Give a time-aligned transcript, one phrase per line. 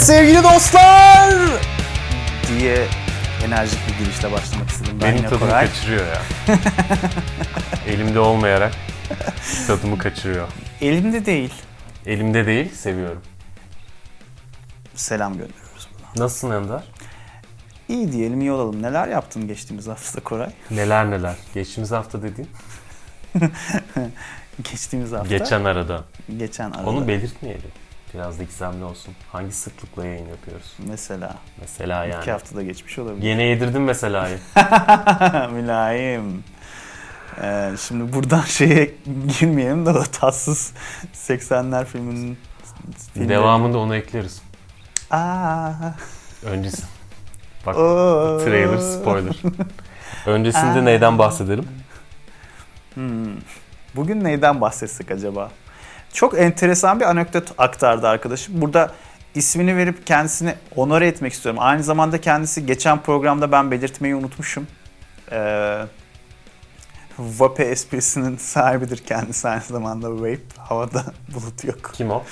[0.00, 1.34] Evet sevgili dostlar
[2.48, 2.86] diye
[3.46, 4.98] enerjik bir girişle başlamak istedim.
[5.02, 5.66] Ben Benim tadımı Koray.
[5.66, 6.22] kaçırıyor ya.
[7.86, 8.72] Elimde olmayarak
[9.66, 10.48] tadımı kaçırıyor.
[10.80, 11.54] Elimde değil.
[12.06, 13.22] Elimde değil, seviyorum.
[14.94, 16.24] Selam gönderiyoruz buradan.
[16.24, 16.82] Nasılsın Ender?
[17.88, 18.82] İyi diyelim iyi olalım.
[18.82, 20.50] Neler yaptın geçtiğimiz hafta Koray?
[20.70, 21.34] Neler neler.
[21.54, 22.50] Geçtiğimiz hafta dediğin.
[24.70, 25.36] Geçtiğimiz hafta.
[25.36, 26.04] Geçen arada.
[26.38, 26.90] Geçen arada.
[26.90, 27.70] Onu belirtmeyelim.
[28.14, 29.14] Biraz da gizemli olsun.
[29.32, 30.72] Hangi sıklıkla yayın yapıyoruz?
[30.88, 31.34] Mesela.
[31.60, 32.20] Mesela yani.
[32.22, 33.22] iki haftada geçmiş olabilir.
[33.28, 34.38] Yine yedirdim mesela'yı.
[35.52, 36.44] Mülayim.
[37.42, 38.94] Ee, şimdi buradan şeye
[39.40, 40.72] girmeyelim de o tatsız
[41.14, 42.38] 80'ler filminin
[43.14, 44.42] filmleri- Devamında onu ekleriz.
[45.10, 45.70] Aa,
[46.44, 46.82] Öncesi.
[47.66, 48.38] Bak oo.
[48.44, 49.36] trailer spoiler.
[50.26, 50.82] Öncesinde Aa.
[50.82, 51.68] neyden bahsedelim?
[52.94, 53.34] Hmm.
[53.96, 55.50] Bugün neyden bahsetsek acaba?
[56.12, 58.60] Çok enteresan bir anekdot aktardı arkadaşım.
[58.60, 58.90] Burada
[59.34, 61.60] ismini verip kendisini onore etmek istiyorum.
[61.62, 64.66] Aynı zamanda kendisi geçen programda ben belirtmeyi unutmuşum.
[65.32, 65.82] Ee,
[67.18, 70.38] Vape esprisinin sahibidir kendisi aynı zamanda Vape.
[70.58, 71.90] Havada bulut yok.
[71.94, 72.22] Kim o?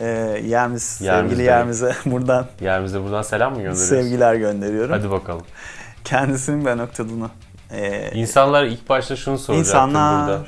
[0.00, 0.06] Ee,
[0.46, 1.42] Yermiz, Yermiz sevgili.
[1.42, 3.88] Yermiz'e buradan Yerimize buradan selam mı gönderiyoruz?
[3.88, 4.90] sevgiler gönderiyorum.
[4.92, 5.42] Hadi bakalım.
[6.04, 7.30] Kendisinin bir anekdotunu.
[7.70, 10.28] Ee, İnsanlar ilk başta şunu soracaktır insanlar...
[10.28, 10.44] burada.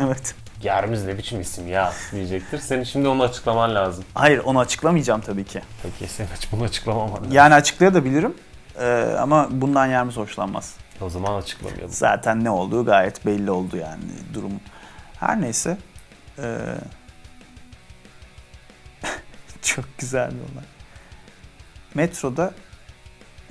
[0.06, 0.34] evet.
[0.62, 2.58] Yermiz ne biçim isim ya diyecektir.
[2.58, 4.04] Senin şimdi onu açıklaman lazım.
[4.14, 5.62] Hayır onu açıklamayacağım tabii ki.
[5.82, 7.32] Peki sen aç bunu açıklamaman lazım.
[7.32, 8.34] Yani açıklayabilirim
[8.80, 10.74] ee, ama bundan Yermiz hoşlanmaz.
[11.00, 11.90] O zaman açıklamayalım.
[11.90, 14.02] Zaten ne olduğu gayet belli oldu yani
[14.34, 14.52] durum.
[15.20, 15.78] Her neyse.
[16.38, 16.58] ee,
[19.62, 20.64] çok güzel bir olay.
[21.94, 22.52] Metroda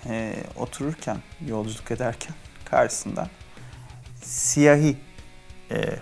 [0.06, 2.34] ee, otururken, yolculuk ederken
[2.66, 3.28] karşısında
[4.24, 4.98] siyahi
[5.72, 6.00] ee,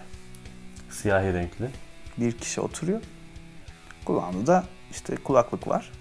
[1.07, 1.69] Siyahi renkli.
[2.17, 3.01] bir kişi oturuyor.
[4.05, 5.91] Kulağında da işte kulaklık var.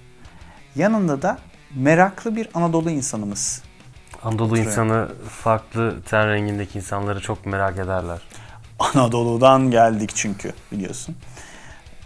[0.76, 1.38] Yanında da
[1.74, 3.62] meraklı bir Anadolu insanımız.
[4.22, 4.66] Anadolu Oturuyor.
[4.66, 8.18] insanı farklı ten rengindeki insanları çok merak ederler.
[8.78, 11.16] Anadolu'dan geldik çünkü biliyorsun.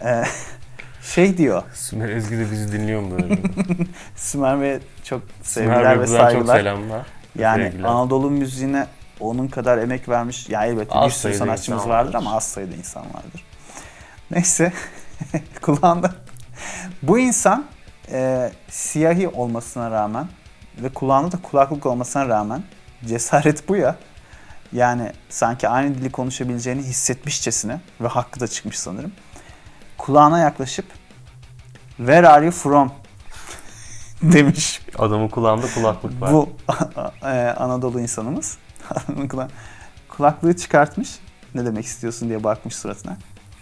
[0.05, 0.23] Ee,
[1.03, 3.37] şey diyor, Sümer Ezgi de bizi dinliyor mu böyle?
[4.15, 6.57] Sümer Bey'e çok Sümer sevgiler Bey ve buradan çok saygılar.
[6.59, 7.05] selamlar.
[7.39, 7.89] Yani sevgiler.
[7.89, 8.87] Anadolu müziğine
[9.21, 10.49] onun kadar emek vermiş.
[10.49, 12.13] Ya elbette Az bir sürü sanatçımız vardır.
[12.13, 13.45] ama az sayıda insan vardır.
[14.31, 14.73] Neyse
[15.61, 16.11] kulağında
[17.01, 17.65] bu insan
[18.11, 20.27] e, siyahi olmasına rağmen
[20.77, 22.63] ve kulağında da kulaklık olmasına rağmen
[23.05, 23.95] cesaret bu ya.
[24.73, 29.11] Yani sanki aynı dili konuşabileceğini hissetmişçesine ve hakkı da çıkmış sanırım.
[29.97, 30.85] Kulağına yaklaşıp
[31.97, 32.91] Where are you from?
[34.21, 34.81] demiş.
[34.99, 36.33] Adamın kulağında kulaklık var.
[36.33, 36.49] Bu
[37.27, 37.27] e,
[37.57, 38.57] Anadolu insanımız.
[39.07, 39.49] Kula-
[40.09, 41.09] Kulaklığı çıkartmış.
[41.55, 43.17] Ne demek istiyorsun diye bakmış suratına.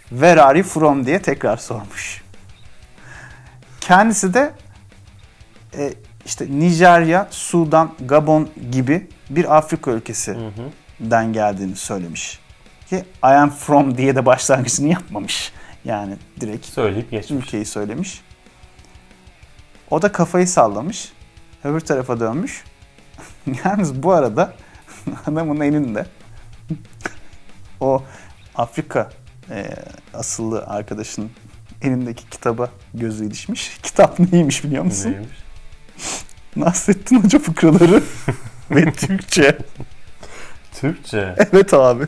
[0.08, 2.22] Where are you from diye tekrar sormuş.
[3.80, 4.52] Kendisi de
[5.78, 5.92] e,
[6.26, 12.38] işte Nijerya, Sudan, Gabon gibi bir Afrika ülkesinden geldiğini söylemiş.
[12.88, 15.52] Ki I am from diye de başlangıcını yapmamış.
[15.84, 17.44] Yani direkt Söyleyip geçmiş.
[17.46, 18.20] ülkeyi söylemiş.
[19.90, 21.12] O da kafayı sallamış.
[21.64, 22.64] Öbür tarafa dönmüş.
[23.64, 24.54] Yalnız bu arada
[25.26, 26.06] adamın elinde
[27.80, 28.02] o
[28.54, 29.10] Afrika
[29.50, 29.66] e,
[30.14, 31.30] asıllı arkadaşın
[31.82, 33.78] elindeki kitaba gözü ilişmiş.
[33.82, 35.10] Kitap neymiş biliyor musun?
[35.10, 35.38] Neymiş?
[36.56, 38.02] Nasrettin Hoca fıkraları
[38.70, 39.58] ve Türkçe.
[40.80, 41.34] Türkçe.
[41.52, 42.04] Evet abi.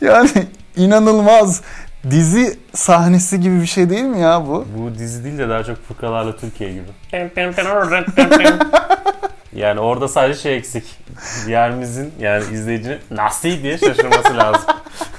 [0.00, 0.30] Yani
[0.76, 1.62] inanılmaz
[2.10, 4.66] dizi sahnesi gibi bir şey değil mi ya bu?
[4.76, 6.84] Bu dizi değil de daha çok fıkralarla Türkiye gibi.
[9.52, 10.84] Yani orada sadece şey eksik.
[11.48, 14.70] Yerimizin yani izleyicinin nasıl diye şaşırması lazım.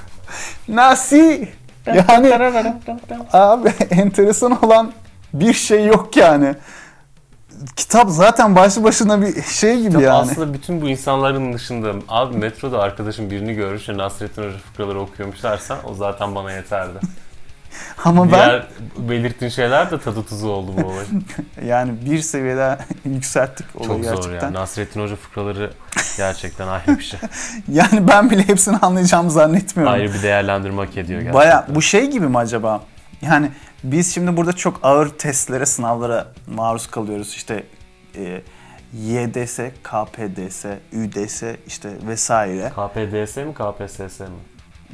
[0.67, 1.49] Nasi.
[1.87, 2.27] Yani
[3.33, 4.91] abi enteresan olan
[5.33, 6.55] bir şey yok yani.
[7.75, 10.09] Kitap zaten başlı başına bir şey gibi yani.
[10.09, 15.43] Aslında bütün bu insanların dışında abi metroda arkadaşım birini görmüş ve Nasrettin Hoca fıkraları okuyormuş
[15.43, 16.99] dersen o zaten bana yeterdi.
[18.05, 18.67] Ama ben Diğer
[18.97, 21.05] belirttiğin şeyler de tadı tuzu oldu bu olay.
[21.65, 24.47] yani bir seviyede yükselttik olayı Çok zor gerçekten.
[24.47, 24.53] ya.
[24.53, 25.71] Nasrettin Hoca fıkraları
[26.17, 27.19] gerçekten ayrı bir şey.
[27.67, 29.93] Yani ben bile hepsini anlayacağımı zannetmiyorum.
[29.93, 31.33] ayrı bir değerlendirme hak ediyor gerçekten.
[31.33, 32.81] Baya bu şey gibi mi acaba?
[33.21, 33.51] Yani
[33.83, 37.33] biz şimdi burada çok ağır testlere, sınavlara maruz kalıyoruz.
[37.35, 37.63] İşte
[38.15, 38.41] e,
[38.93, 42.69] YDS, KPDS, ÜDS işte vesaire.
[42.69, 44.27] KPDS mi KPSS mi?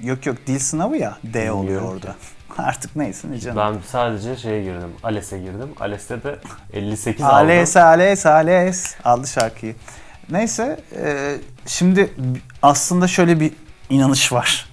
[0.04, 2.16] Yok yok dil sınavı ya D oluyor orada.
[2.64, 3.58] Artık neyse ne canım.
[3.58, 4.92] Ben sadece şeye girdim.
[5.04, 5.70] ALES'e girdim.
[5.80, 6.40] ALES'te de
[6.74, 7.36] 58 aldım.
[7.36, 9.76] Ales, ales, ales aldı şarkıyı.
[10.30, 11.36] Neyse e,
[11.66, 12.14] şimdi
[12.62, 13.52] aslında şöyle bir
[13.90, 14.70] inanış var.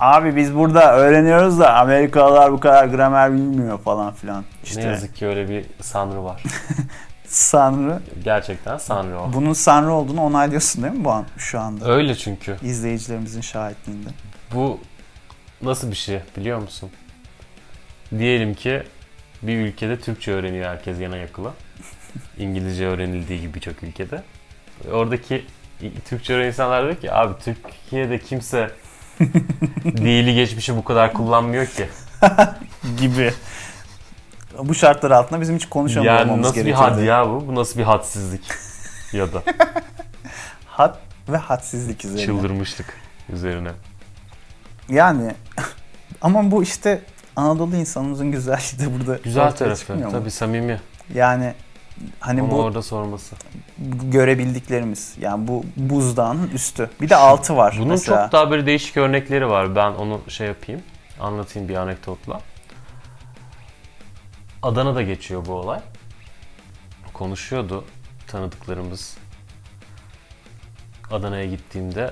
[0.00, 4.44] Abi biz burada öğreniyoruz da Amerikalılar bu kadar gramer bilmiyor falan filan.
[4.64, 6.42] İşte Ne yazık ki öyle bir sanrı var.
[7.26, 8.00] Sanrı.
[8.24, 9.32] Gerçekten sanrı o.
[9.32, 11.90] Bunun Sanrı olduğunu onaylıyorsun değil mi bu an, şu anda?
[11.92, 12.56] Öyle çünkü.
[12.62, 14.08] İzleyicilerimizin şahitliğinde.
[14.54, 14.80] Bu
[15.62, 16.90] nasıl bir şey biliyor musun?
[18.18, 18.82] Diyelim ki
[19.42, 21.54] bir ülkede Türkçe öğreniyor herkes yana yakıla.
[22.38, 24.22] İngilizce öğrenildiği gibi birçok ülkede.
[24.92, 25.44] Oradaki
[26.08, 28.70] Türkçe öğrenen insanlar diyor ki abi Türkiye'de kimse
[29.84, 31.88] dili geçmişi bu kadar kullanmıyor ki.
[32.98, 33.32] Gibi.
[34.58, 36.88] Bu şartlar altında bizim hiç konuşamamamız Yani nasıl bir gerekiyor.
[36.88, 37.46] had ya bu?
[37.48, 38.42] Bu nasıl bir hadsizlik?
[39.12, 39.42] ya da
[40.66, 40.96] Had
[41.28, 42.26] ve hadsizlik üzerine.
[42.26, 42.94] çıldırmışlık
[43.32, 43.70] üzerine.
[44.90, 45.34] Yani
[46.22, 47.02] ama bu işte
[47.36, 50.10] Anadolu insanımızın güzelliği de burada Güzel tarafı.
[50.10, 50.80] Tabii samimi.
[51.14, 51.54] Yani
[52.20, 53.36] hani Ama bu orada sorması.
[54.02, 56.90] görebildiklerimiz yani bu buzdağın üstü.
[57.00, 58.22] Bir de altı var Bunun mesela.
[58.22, 59.76] çok daha böyle değişik örnekleri var.
[59.76, 60.82] Ben onu şey yapayım.
[61.20, 62.40] Anlatayım bir anekdotla.
[64.62, 65.80] Adana'da geçiyor bu olay.
[67.12, 67.84] Konuşuyordu
[68.26, 69.16] tanıdıklarımız.
[71.10, 72.10] Adana'ya gittiğimde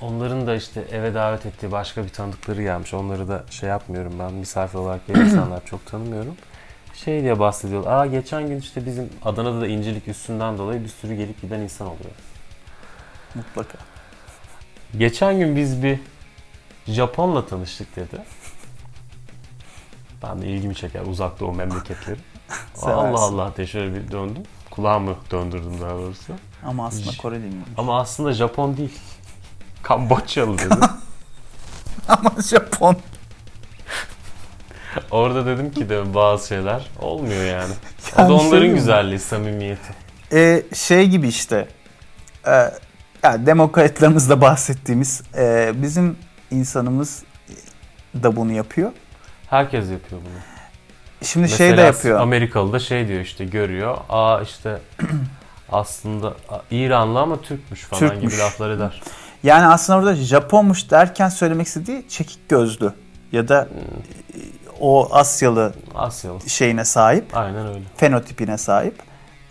[0.00, 2.94] onların da işte eve davet ettiği başka bir tanıdıkları gelmiş.
[2.94, 6.36] Onları da şey yapmıyorum ben misafir olarak gelen insanlar çok tanımıyorum.
[6.94, 7.92] Şey diye bahsediyorlar.
[7.92, 11.86] Aa geçen gün işte bizim Adana'da da incilik üstünden dolayı bir sürü gelip giden insan
[11.86, 12.14] oluyor.
[13.34, 13.78] Mutlaka.
[14.98, 16.00] Geçen gün biz bir
[16.86, 18.22] Japonla tanıştık dedi.
[20.22, 22.18] Ben de ilgimi çeker uzak doğu memleketleri.
[22.82, 24.42] Allah Allah diye şöyle bir döndüm.
[24.70, 26.32] Kulağımı döndürdüm daha doğrusu.
[26.64, 27.64] Ama aslında Koreliyim.
[27.76, 29.00] Ama aslında Japon değil.
[29.84, 30.74] Kamboçyalı dedi.
[32.08, 32.96] Ama Japon.
[35.10, 37.72] Orada dedim ki de bazı şeyler olmuyor yani.
[38.16, 38.74] O Yani da şey onların mi?
[38.74, 39.94] güzelliği, samimiyeti.
[40.32, 41.68] Ee, şey gibi işte.
[42.46, 42.70] E,
[43.22, 46.16] yani demokratlarımızda bahsettiğimiz e, bizim
[46.50, 47.22] insanımız
[48.22, 48.90] da bunu yapıyor.
[49.50, 50.38] Herkes yapıyor bunu.
[51.26, 52.20] Şimdi şey de Mesela yapıyor.
[52.20, 53.98] Amerikalı da şey diyor işte görüyor.
[54.08, 54.78] Aa işte
[55.72, 56.34] aslında
[56.70, 58.32] İranlı ama Türkmüş falan Türkmüş.
[58.32, 59.02] gibi laflar eder.
[59.44, 62.92] Yani aslında orada Japonmuş derken söylemek istediği çekik gözlü
[63.32, 63.80] ya da Hmm.
[64.80, 66.48] o Asyalı Asyalı.
[66.50, 67.80] şeyine sahip, Aynen öyle.
[67.96, 69.02] fenotipine sahip.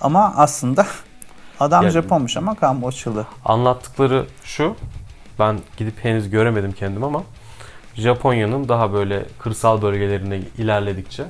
[0.02, 0.86] Ama aslında
[1.60, 3.26] adam Ya- Japonmuş ama Kamboçyalı.
[3.46, 4.76] Anlattıkları şu.
[5.40, 7.24] Ben gidip henüz göremedim kendim ama
[7.96, 11.24] Japonya'nın daha böyle kırsal bölgelerine ilerledikçe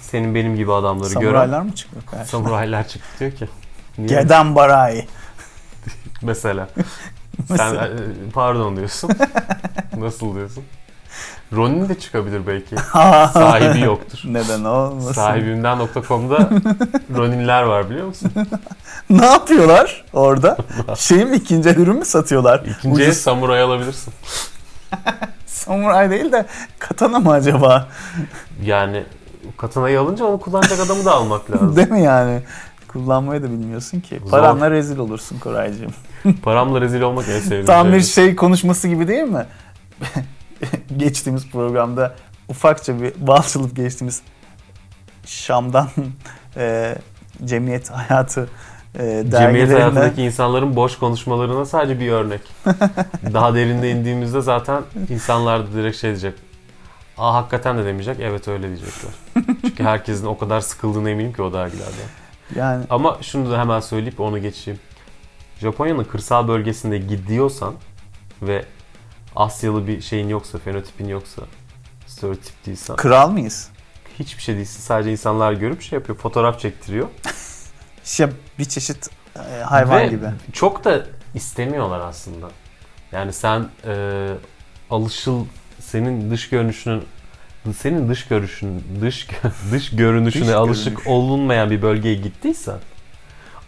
[0.00, 2.24] senin benim gibi adamları Samuraylar gören mı çıkıyor karşına?
[2.26, 3.48] samuraylar çıktı diyor ki.
[3.98, 4.08] Niye?
[4.22, 5.06] Geden Barai.
[6.22, 6.68] Mesela.
[7.56, 7.88] Sen e,
[8.34, 9.10] pardon diyorsun.
[9.98, 10.64] Nasıl diyorsun?
[11.52, 12.76] Ronin de çıkabilir belki.
[13.32, 14.18] Sahibi yoktur.
[14.24, 15.12] Neden olmasın?
[15.12, 16.50] Sahibimden.com'da
[17.16, 18.32] Roninler var biliyor musun?
[19.10, 20.56] Ne yapıyorlar orada?
[20.96, 22.58] Şeyi mi ikinci el ürün mü satıyorlar?
[22.78, 24.12] İkinci el Ucuz samuray alabilirsin.
[25.46, 26.46] samuray değil de
[26.78, 27.88] katana mı acaba?
[28.62, 29.04] Yani
[29.56, 31.76] katanayı alınca onu kullanacak adamı da almak lazım.
[31.76, 32.42] Değil mi yani?
[32.88, 34.20] Kullanmayı da bilmiyorsun ki.
[34.24, 34.30] Zor.
[34.30, 35.92] Paranla rezil olursun Koraycığım.
[36.42, 38.24] Paramla rezil olmak en sevdiğim Tam bir şey.
[38.24, 39.46] şey konuşması gibi değil mi?
[40.96, 42.14] Geçtiğimiz programda
[42.48, 44.22] ufakça bir balçılıp geçtiğimiz
[45.26, 45.88] Şam'dan
[46.56, 46.94] e,
[47.44, 48.48] cemiyet hayatı
[48.98, 52.40] e, Cemiyet hayatındaki insanların boş konuşmalarına sadece bir örnek.
[53.32, 56.34] Daha derinde indiğimizde zaten insanlar da direkt şey diyecek.
[57.18, 58.16] Aa hakikaten de demeyecek.
[58.20, 59.12] Evet öyle diyecekler.
[59.60, 62.08] Çünkü herkesin o kadar sıkıldığına eminim ki o dergilerden.
[62.56, 64.80] yani Ama şunu da hemen söyleyip onu geçeyim.
[65.64, 67.74] Japonya'nın kırsal bölgesinde gidiyorsan
[68.42, 68.64] ve
[69.36, 71.42] Asyalı bir şeyin yoksa, fenotipin yoksa,
[72.06, 73.68] stereotip değilsen, kral mıyız?
[74.18, 74.80] hiçbir şey değilsin.
[74.80, 77.08] Sadece insanlar görüp şey yapıyor, fotoğraf çektiriyor.
[78.04, 80.26] İşte bir çeşit e, hayvan Ve gibi.
[80.52, 82.48] çok da istemiyorlar aslında.
[83.12, 84.26] Yani sen e,
[84.90, 85.46] alışıl
[85.80, 87.02] senin dış görünüşünün
[87.76, 89.28] senin dış görüşün dış
[89.72, 91.06] dış görünüşüne Dış alışık görünüş.
[91.06, 92.78] olunmayan bir bölgeye gittiysen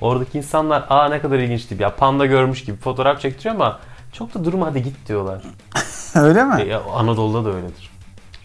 [0.00, 3.79] oradaki insanlar aa ne kadar ilginç değil ya panda görmüş gibi fotoğraf çektiriyor ama
[4.12, 5.43] çok da durma hadi git diyorlar.
[6.15, 6.62] Öyle mi?
[6.62, 7.91] E, Anadolu'da da öyledir.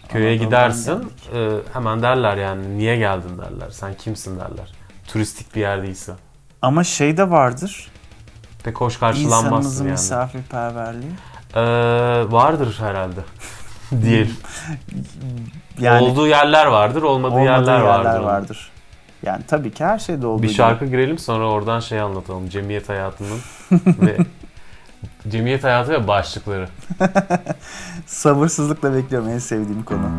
[0.08, 4.72] Köye Anadolu'dan gidersin e, hemen derler yani niye geldin derler sen kimsin derler.
[5.08, 6.12] Turistik bir yer değilse.
[6.62, 7.90] Ama şey de vardır.
[8.64, 9.92] Pek hoş karşılanmazsın İnsanımızın yani.
[9.92, 11.12] misafirperverliği.
[11.54, 11.60] Ee,
[12.32, 13.20] vardır herhalde.
[14.02, 14.36] Diyelim.
[15.78, 18.10] Yani Olduğu yerler vardır, olmadığı, olmadığı yerler, vardır.
[18.18, 18.24] onun.
[18.24, 18.70] vardır.
[19.22, 20.56] Yani tabii ki her şeyde olduğu Bir gibi.
[20.56, 22.48] şarkı girelim sonra oradan şey anlatalım.
[22.48, 23.38] Cemiyet hayatının
[23.86, 24.16] ve
[25.28, 26.68] cemiyet hayatı ve başlıkları.
[28.06, 30.10] Sabırsızlıkla bekliyorum en sevdiğim konu.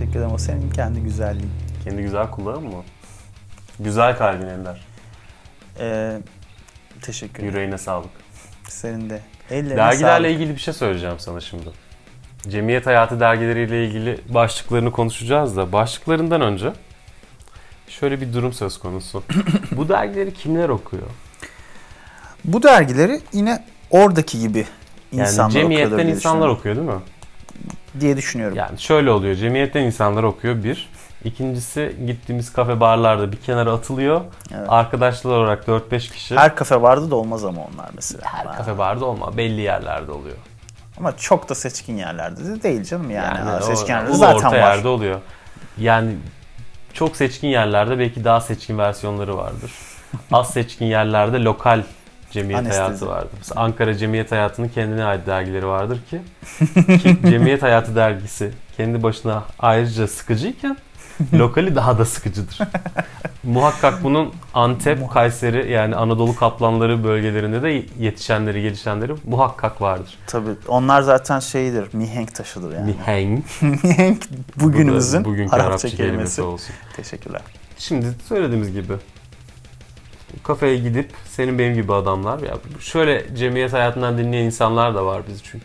[0.00, 0.34] Teşekkür ederim.
[0.34, 1.50] O senin kendi güzelliğin.
[1.84, 2.82] Kendi güzel kulağın mı?
[3.80, 4.80] Güzel kalbin Ender.
[5.80, 6.18] Ee,
[7.02, 7.54] teşekkür ederim.
[7.54, 8.10] Yüreğine sağlık.
[8.68, 9.20] Senin de.
[9.50, 10.40] Ellerine Dergilerle sağlık.
[10.40, 11.70] ilgili bir şey söyleyeceğim sana şimdi.
[12.48, 16.72] Cemiyet hayatı dergileriyle ilgili başlıklarını konuşacağız da başlıklarından önce
[17.88, 19.22] şöyle bir durum söz konusu.
[19.72, 21.06] Bu dergileri kimler okuyor?
[22.44, 24.66] Bu dergileri yine oradaki gibi
[25.12, 26.94] Yani insanlar cemiyetten okuyordur diye insanlar okuyor değil mi?
[28.00, 28.56] Diye düşünüyorum.
[28.56, 29.34] Yani şöyle oluyor.
[29.34, 30.88] Cemiyetten insanlar okuyor bir.
[31.24, 34.20] İkincisi gittiğimiz kafe barlarda bir kenara atılıyor.
[34.54, 34.66] Evet.
[34.68, 36.36] Arkadaşlar olarak 4-5 kişi.
[36.36, 38.22] Her kafe vardı da olmaz ama onlar mesela.
[38.24, 38.52] Her Ha.
[38.56, 39.36] kafe barda olma.
[39.36, 40.36] Belli yerlerde oluyor.
[40.98, 43.38] Ama çok da seçkin yerlerde de değil canım yani.
[43.38, 44.54] Ha, o- seçkin yerlerde ulu zaten orta var.
[44.56, 45.20] yerde oluyor.
[45.78, 46.12] Yani
[46.92, 49.72] çok seçkin yerlerde belki daha seçkin versiyonları vardır.
[50.32, 51.82] Az seçkin yerlerde lokal
[52.32, 52.80] cemiyet Anestezi.
[52.82, 53.30] hayatı vardır.
[53.38, 56.20] Mesela Ankara Cemiyet Hayatı'nın kendine ait dergileri vardır ki,
[57.02, 60.76] ki Cemiyet Hayatı dergisi kendi başına ayrıca sıkıcıyken
[61.34, 62.58] lokali daha da sıkıcıdır.
[63.44, 70.18] Muhakkak bunun Antep, Kayseri yani Anadolu kaplanları bölgelerinde de yetişenleri, gelişenleri muhakkak vardır.
[70.26, 72.86] Tabii onlar zaten şeydir, mihenk taşıdır yani.
[72.96, 73.44] Mihenk.
[73.84, 74.22] mihenk
[74.56, 76.42] bugünümüzün Bu da bugünkü Arapça, Arapça kelimesi kelimesi.
[76.42, 76.74] olsun.
[76.96, 77.40] Teşekkürler.
[77.78, 78.92] Şimdi söylediğimiz gibi
[80.42, 85.42] kafeye gidip senin benim gibi adamlar ya şöyle cemiyet hayatından dinleyen insanlar da var bizi
[85.42, 85.64] çünkü.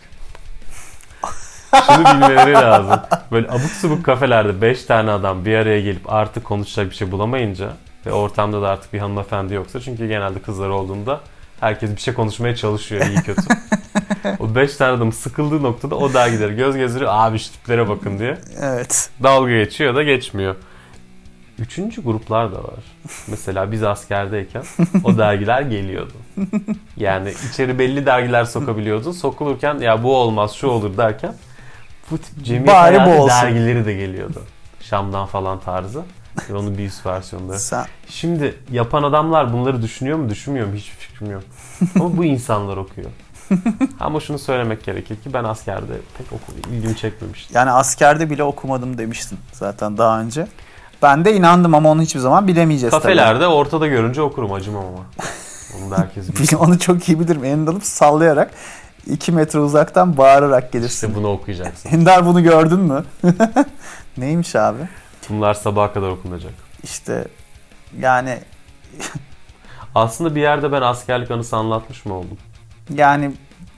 [1.86, 3.00] Şunu bilmeleri lazım.
[3.32, 7.70] Böyle abuk subuk kafelerde 5 tane adam bir araya gelip artık konuşacak bir şey bulamayınca
[8.06, 11.22] ve ortamda da artık bir hanımefendi yoksa çünkü genelde kızlar olduğunda
[11.60, 13.42] herkes bir şey konuşmaya çalışıyor iyi kötü.
[14.40, 18.38] o 5 tane adam sıkıldığı noktada o dergileri göz gezdiriyor abi şu tiplere bakın diye
[18.62, 19.10] Evet.
[19.24, 20.56] dalga geçiyor da geçmiyor.
[21.60, 22.84] Üçüncü gruplar da var.
[23.28, 24.64] Mesela biz askerdeyken
[25.04, 26.14] o dergiler geliyordu.
[26.98, 29.12] Yani içeri belli dergiler sokabiliyordun.
[29.12, 31.34] Sokulurken ya bu olmaz şu olur derken
[32.12, 33.30] bu tip cemiyet Bari bu olsun.
[33.30, 34.42] dergileri de geliyordu.
[34.82, 36.04] Şam'dan falan tarzı.
[36.50, 37.60] Ve onun bir üst versiyonları.
[37.60, 41.44] Sen Şimdi yapan adamlar bunları düşünüyor mu düşünmüyor mu hiçbir fikrim yok.
[41.96, 43.10] Ama bu insanlar okuyor.
[44.00, 47.58] Ama şunu söylemek gerekir ki ben askerde pek oku, ilgimi çekmemişti.
[47.58, 50.48] yani askerde bile okumadım demiştin zaten daha önce.
[51.02, 53.02] Ben de inandım ama onu hiçbir zaman bilemeyeceğiz tabii.
[53.02, 55.00] Kafelerde ortada görünce okurum acımam ama.
[55.84, 56.52] Onu da herkes bilir.
[56.52, 57.46] Bil- Onu çok iyi bilirim.
[57.46, 58.52] Elini alıp sallayarak
[59.08, 61.08] 2 metre uzaktan bağırarak gelirsin.
[61.08, 61.90] İşte bunu okuyacaksın.
[61.90, 63.04] Ender bunu gördün mü?
[64.18, 64.80] Neymiş abi?
[65.30, 66.54] Bunlar sabaha kadar okunacak.
[66.84, 67.28] İşte
[68.00, 68.40] yani
[69.96, 72.38] Aslında bir yerde ben askerlik anısı anlatmış mı oldum?
[72.94, 73.32] yani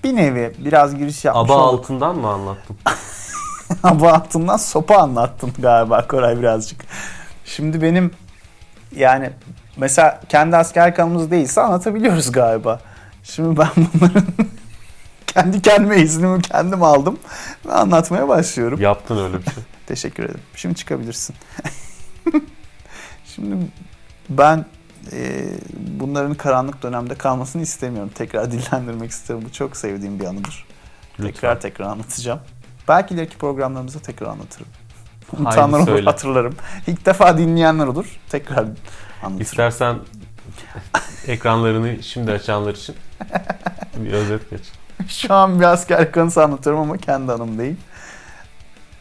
[0.03, 1.79] bir nevi biraz giriş yapmış Aba olduk.
[1.83, 2.77] altından mı anlattım?
[3.83, 6.81] Aba altından sopa anlattın galiba Koray birazcık.
[7.45, 8.11] Şimdi benim
[8.95, 9.29] yani
[9.77, 12.79] mesela kendi askerlik anımız değilse anlatabiliyoruz galiba.
[13.23, 14.25] Şimdi ben bunların
[15.27, 17.19] kendi kendime iznimi kendim aldım
[17.65, 18.81] ve anlatmaya başlıyorum.
[18.81, 19.63] Yaptın öyle bir şey.
[19.87, 20.41] Teşekkür ederim.
[20.55, 21.35] Şimdi çıkabilirsin.
[23.25, 23.55] Şimdi
[24.29, 24.65] ben
[25.11, 25.49] e,
[25.99, 28.11] bunların karanlık dönemde kalmasını istemiyorum.
[28.15, 29.45] Tekrar dillendirmek istiyorum.
[29.47, 30.65] Bu çok sevdiğim bir anıdır.
[31.19, 31.31] Lütfen.
[31.31, 32.39] Tekrar tekrar anlatacağım.
[32.87, 34.67] Belki ileriki programlarımızda tekrar anlatırım.
[35.37, 36.55] Unutanlar olur hatırlarım.
[36.87, 38.19] İlk defa dinleyenler olur.
[38.29, 39.41] Tekrar anlatırım.
[39.41, 39.97] İstersen
[41.27, 42.95] ekranlarını şimdi açanlar için
[43.95, 44.61] bir özet geç.
[45.07, 47.75] Şu an bir asker kanısı anlatıyorum ama kendi anım değil.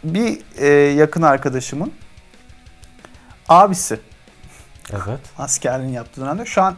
[0.04, 1.92] Bir e, yakın arkadaşımın
[3.48, 4.00] abisi
[4.92, 5.20] Evet.
[5.38, 6.46] askerliğini yaptığı dönemde.
[6.46, 6.74] Şu an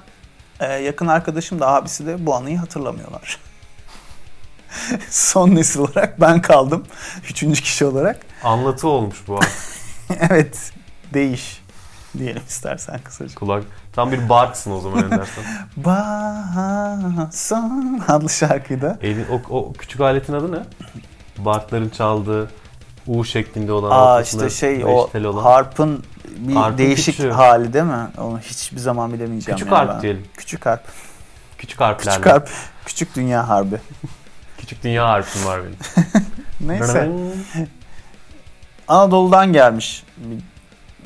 [0.61, 3.39] e, yakın arkadaşım da abisi de bu anıyı hatırlamıyorlar.
[5.11, 6.85] Son nesil olarak ben kaldım.
[7.31, 8.21] Üçüncü kişi olarak.
[8.45, 9.43] Anlatı olmuş bu an.
[10.31, 10.73] evet
[11.15, 11.63] değiş
[12.19, 13.35] diyelim istersen kısaca.
[13.35, 13.65] Kulak.
[13.93, 15.45] Tam bir barksın o zaman Endersen.
[16.69, 18.99] Bahasan adlı şarkıyda.
[19.03, 20.61] Elin, o, o küçük aletin adı ne?
[21.39, 22.51] Barkların çaldığı
[23.07, 25.43] U şeklinde olan Aa işte şey o olan.
[25.43, 26.05] harpın
[26.37, 27.31] bir Harpın değişik küçüğü.
[27.31, 28.09] hali değil mi?
[28.19, 29.59] Onu hiçbir zaman bilemeyeceğim.
[29.59, 30.03] Küçük harp ben.
[30.03, 30.27] diyelim.
[30.37, 30.83] Küçük harp.
[31.59, 32.17] Küçük harflerle.
[32.17, 32.51] Küçük harp.
[32.87, 33.77] Küçük dünya harbi.
[34.69, 35.77] Küçük dünya harfim var benim.
[36.61, 37.11] Neyse.
[38.89, 40.39] Anadolu'dan gelmiş bir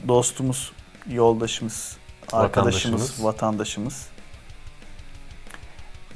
[0.08, 0.72] dostumuz,
[1.10, 1.96] yoldaşımız,
[2.32, 3.24] arkadaşımız, Vatandaşımız.
[3.24, 4.06] vatandaşımız.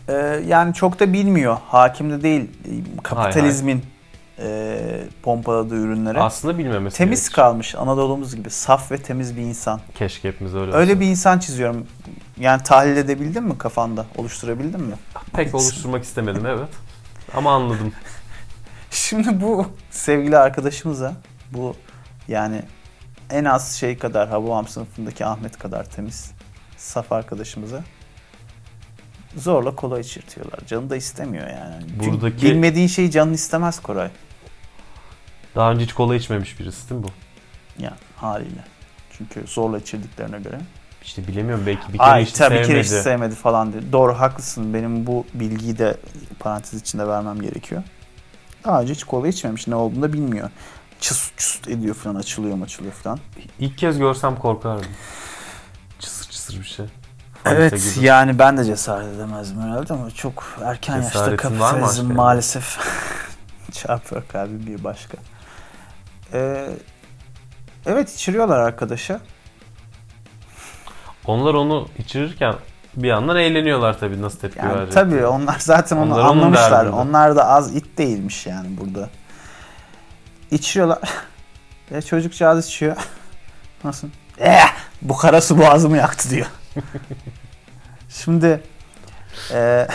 [0.08, 1.56] Ee, yani çok da bilmiyor.
[1.66, 2.50] Hakim de değil
[3.02, 3.84] kapitalizmin
[4.38, 4.78] e,
[5.22, 6.20] pompaladığı ürünlere.
[6.20, 7.34] Aslında bilmemesi temiz gerek.
[7.34, 9.80] kalmış Anadolu'muz gibi saf ve temiz bir insan.
[9.94, 11.00] Keşke hepimiz öyle Öyle olsa.
[11.00, 11.86] bir insan çiziyorum.
[12.40, 14.06] Yani tahlil edebildin mi kafanda?
[14.16, 14.94] Oluşturabildin mi?
[15.32, 16.68] Pek oluşturmak istemedim evet.
[17.34, 17.92] Ama anladım.
[18.90, 21.14] Şimdi bu sevgili arkadaşımıza
[21.52, 21.76] bu
[22.28, 22.62] yani
[23.30, 26.30] en az şey kadar Hababam sınıfındaki Ahmet kadar temiz
[26.76, 27.84] saf arkadaşımıza
[29.36, 30.58] zorla kola içirtiyorlar.
[30.66, 31.84] Canı da istemiyor yani.
[31.90, 34.10] Çünkü Buradaki- bilmediğin şeyi canın istemez Koray.
[35.54, 37.10] Daha önce hiç kola içmemiş birisi değil mi bu?
[37.82, 38.64] Yani haliyle.
[39.18, 40.60] Çünkü zorla içirdiklerine göre.
[41.06, 42.68] İşte bilemiyorum belki bir kere Ay içti tabii sevmedi.
[42.68, 43.92] kere hiç sevmedi falan diye.
[43.92, 44.74] Doğru haklısın.
[44.74, 45.96] Benim bu bilgiyi de
[46.38, 47.82] parantez içinde vermem gerekiyor.
[48.64, 49.66] Daha önce hiç kola içmemiş.
[49.66, 50.50] Ne olduğunu da bilmiyor.
[51.00, 53.18] Çıs çıs ediyor falan açılıyor açılıyor falan.
[53.58, 54.86] İlk kez görsem korkardım.
[55.98, 56.86] Çısır çısır bir şey.
[57.44, 58.06] Evet gibi.
[58.06, 62.78] yani ben de cesaret edemezdim herhalde ama çok erken yaşta Cesaretin mı kapitalizm maalesef
[63.72, 65.16] çarpıyor kalbi bir başka.
[66.32, 66.70] Ee,
[67.86, 69.20] evet içiriyorlar arkadaşa.
[71.26, 72.54] Onlar onu içirirken
[72.96, 74.92] bir yandan eğleniyorlar tabii nasıl tepki Yani verecek.
[74.92, 76.86] tabii onlar zaten onu Onlar anlamışlar.
[76.86, 79.10] Onlar da az it değilmiş yani burada.
[80.50, 80.98] İçiyorlar.
[81.90, 82.96] ya çocukcağız içiyor.
[83.84, 84.08] Nasıl?
[84.38, 84.68] Eh,
[85.02, 86.46] bu kara su boğazımı yaktı diyor.
[88.08, 88.62] Şimdi
[89.52, 89.88] e,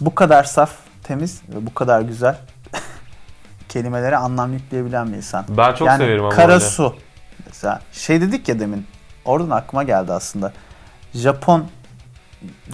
[0.00, 2.36] bu kadar saf, temiz ve bu kadar güzel
[3.68, 5.44] kelimelere anlam yükleyebilen bir insan.
[5.48, 6.96] Ben çok yani severim ama kara su.
[7.46, 8.86] Mesela şey dedik ya demin.
[9.28, 10.52] Oradan aklıma geldi aslında.
[11.14, 11.64] Japon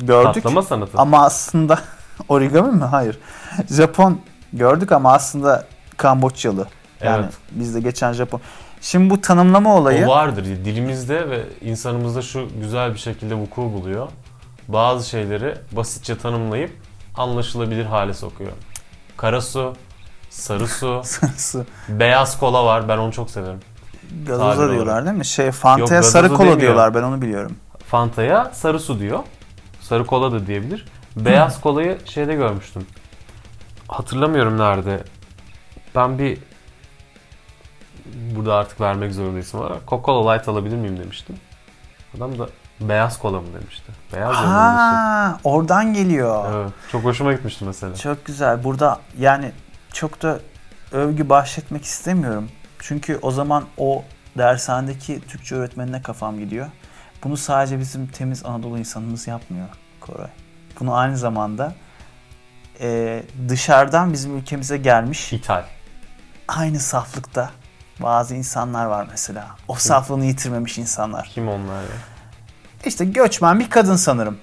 [0.02, 0.34] gördük.
[0.42, 0.98] Patlama sanatı.
[0.98, 1.78] Ama aslında
[2.28, 2.84] origami mi?
[2.84, 3.18] Hayır.
[3.70, 4.20] Japon
[4.52, 6.66] gördük ama aslında Kamboçyalı.
[7.02, 7.34] Yani Evet.
[7.50, 8.40] bizde geçen Japon.
[8.80, 10.44] Şimdi bu tanımlama olayı O vardır.
[10.44, 14.08] Dilimizde ve insanımızda şu güzel bir şekilde vuku buluyor.
[14.68, 16.70] Bazı şeyleri basitçe tanımlayıp
[17.16, 18.52] anlaşılabilir hale sokuyor.
[19.16, 19.74] Kara su,
[20.30, 21.02] sarı su,
[21.36, 21.64] su.
[21.88, 22.88] beyaz kola var.
[22.88, 23.60] Ben onu çok severim.
[24.26, 25.24] Gazoza Tabir diyorlar değil mi?
[25.24, 26.60] Şey Fanta'ya Yok, sarı kola demiyor.
[26.60, 27.56] diyorlar ben onu biliyorum.
[27.86, 29.18] Fanta'ya sarı su diyor.
[29.80, 30.86] Sarı kola da diyebilir.
[31.16, 32.86] Beyaz kolayı şeyde görmüştüm.
[33.88, 35.04] Hatırlamıyorum nerede.
[35.94, 36.38] Ben bir
[38.36, 41.36] burada artık vermek zorundaysam ama Coca-Cola Light alabilir miyim demiştim.
[42.16, 42.48] Adam da
[42.80, 43.92] beyaz kola mı demişti.
[44.12, 44.34] Beyaz.
[44.36, 46.54] Ha, oradan geliyor.
[46.54, 46.72] Evet.
[46.92, 47.94] Çok hoşuma gitmişti mesela.
[47.94, 48.64] Çok güzel.
[48.64, 49.52] Burada yani
[49.92, 50.38] çok da
[50.92, 52.48] övgü bahşetmek istemiyorum.
[52.86, 54.04] Çünkü o zaman o
[54.38, 56.66] dershanedeki Türkçe öğretmenine kafam gidiyor.
[57.24, 59.68] Bunu sadece bizim temiz Anadolu insanımız yapmıyor
[60.00, 60.28] Koray.
[60.80, 61.74] Bunu aynı zamanda
[62.80, 65.64] e, dışarıdan bizim ülkemize gelmiş İthal.
[66.48, 67.50] aynı saflıkta
[68.00, 69.46] bazı insanlar var mesela.
[69.68, 71.30] O saflığını yitirmemiş insanlar.
[71.34, 71.88] Kim onlar ya?
[72.84, 74.38] İşte göçmen bir kadın sanırım.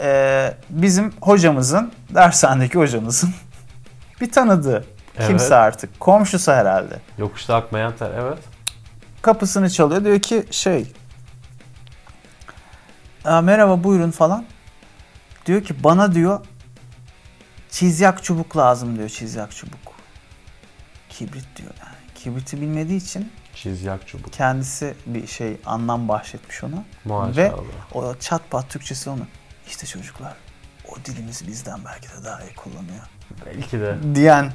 [0.00, 3.30] Ee, bizim hocamızın, dershanedeki hocamızın
[4.20, 4.84] bir tanıdığı.
[5.16, 5.52] Kimse Evet.
[5.52, 6.00] artık.
[6.00, 7.00] Komşusu herhalde.
[7.18, 8.10] Yokuşta akmayan ter.
[8.10, 8.38] Evet.
[9.22, 10.04] Kapısını çalıyor.
[10.04, 10.92] Diyor ki şey...
[13.24, 14.44] "Aa, merhaba buyurun falan.
[15.46, 16.40] Diyor ki bana diyor
[17.70, 19.78] çizyak çubuk lazım diyor çizyak çubuk.
[21.08, 21.96] Kibrit diyor yani.
[22.14, 24.32] Kibriti bilmediği için Çizyak çubuk.
[24.32, 26.84] kendisi bir şey anlam bahşetmiş ona.
[27.04, 27.36] Maşallah.
[27.36, 27.52] Ve
[27.94, 29.26] o çat pat Türkçesi onu.
[29.66, 30.34] İşte çocuklar
[30.88, 33.04] o dilimizi bizden belki de daha iyi kullanıyor.
[33.46, 33.96] Belki de.
[34.14, 34.52] Diyen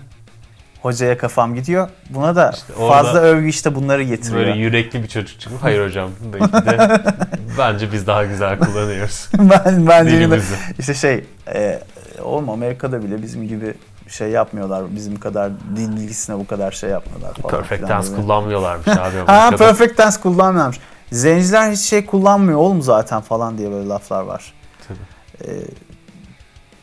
[0.85, 1.89] hocaya kafam gidiyor.
[2.09, 4.45] Buna da İşte fazla övgü işte bunları getiriyor.
[4.45, 7.01] Böyle yürekli bir çocuk çıkıp hayır hocam de
[7.57, 10.55] bence biz daha güzel kullanıyoruz ben bence de dilimizi.
[10.79, 11.79] işte şey e,
[12.23, 13.73] oğlum Amerika'da bile bizim gibi
[14.07, 14.95] şey yapmıyorlar.
[14.95, 17.55] Bizim kadar dil bilgisine bu kadar şey yapmıyorlar falan.
[17.55, 19.15] Perfect filan tense kullanmıyorlarmış abi.
[19.25, 20.77] Ha perfect tense kullanmıyormuş.
[21.11, 24.53] Zenciler hiç şey kullanmıyor oğlum zaten falan diye böyle laflar var.
[24.87, 25.51] Tabii.
[25.51, 25.51] E,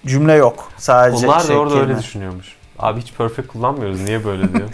[0.06, 0.68] cümle yok.
[0.78, 1.90] Sadece Onlar da şey, orada kelime.
[1.90, 2.61] öyle düşünüyormuş.
[2.82, 4.68] Abi hiç perfect kullanmıyoruz niye böyle diyor.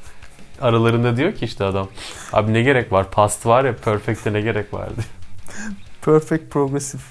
[0.60, 1.88] Aralarında diyor ki işte adam.
[2.32, 3.10] Abi ne gerek var?
[3.10, 5.06] Past var ya perfect'e ne gerek var diyor.
[6.02, 7.02] Perfect progressive.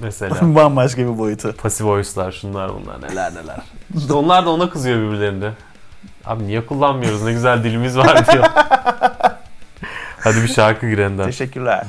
[0.00, 0.36] Mesela.
[0.42, 1.54] Bambaşka bir boyutu.
[1.56, 3.60] Passive voice'lar şunlar bunlar neler neler.
[3.96, 5.52] İşte onlar da ona kızıyor birbirlerinde.
[6.24, 8.44] Abi niye kullanmıyoruz ne güzel dilimiz var diyor.
[10.20, 11.26] Hadi bir şarkı girenden.
[11.26, 11.86] Teşekkürler.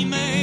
[0.00, 0.39] we made.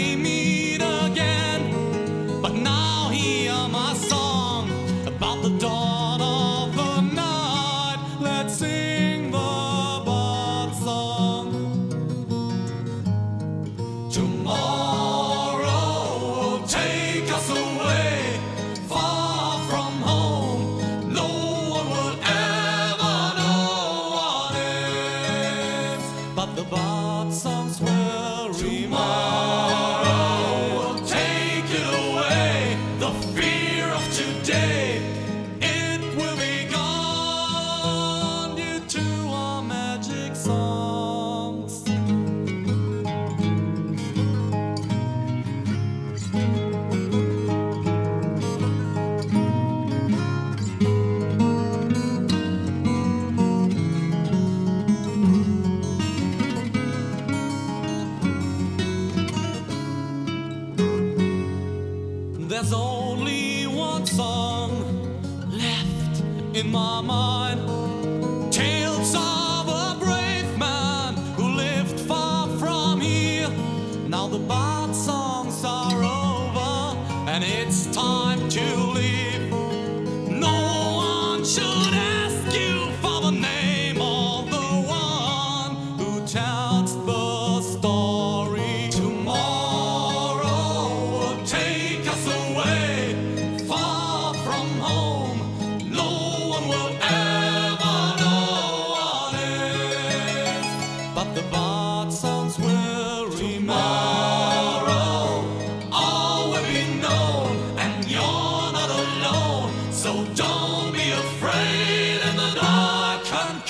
[110.68, 113.66] Don't be afraid in the dark and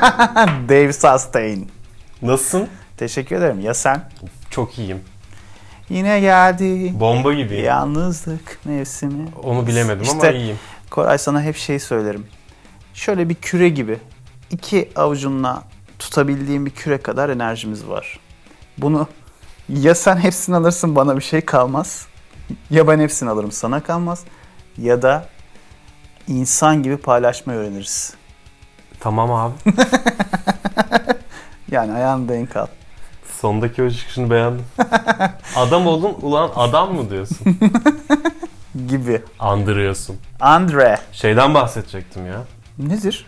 [0.68, 1.68] Dave Sustain.
[2.22, 2.68] Nasılsın?
[2.96, 3.60] Teşekkür ederim.
[3.60, 4.10] Ya sen?
[4.50, 5.00] Çok iyiyim.
[5.88, 7.00] Yine geldi.
[7.00, 7.64] Bomba gibiyim.
[7.64, 9.28] Yalnızlık mevsimi.
[9.42, 10.58] Onu bilemedim ama İşte- iyiyim.
[10.90, 12.26] Koray sana hep şey söylerim.
[12.94, 13.98] Şöyle bir küre gibi.
[14.50, 15.62] iki avucunla
[15.98, 18.18] tutabildiğin bir küre kadar enerjimiz var.
[18.78, 19.08] Bunu
[19.68, 22.06] ya sen hepsini alırsın bana bir şey kalmaz.
[22.70, 24.24] Ya ben hepsini alırım sana kalmaz.
[24.78, 25.28] Ya da
[26.28, 28.14] insan gibi paylaşmayı öğreniriz.
[29.00, 29.54] Tamam abi.
[31.70, 32.66] Yani ayağını denk al.
[33.40, 34.64] Sondaki o çıkışını beğendim.
[35.56, 37.58] adam oldun ulan adam mı diyorsun?
[38.88, 39.22] Gibi.
[39.38, 40.16] Andırıyorsun.
[40.40, 40.98] Andre.
[41.12, 42.42] Şeyden bahsedecektim ya.
[42.78, 43.26] Nedir?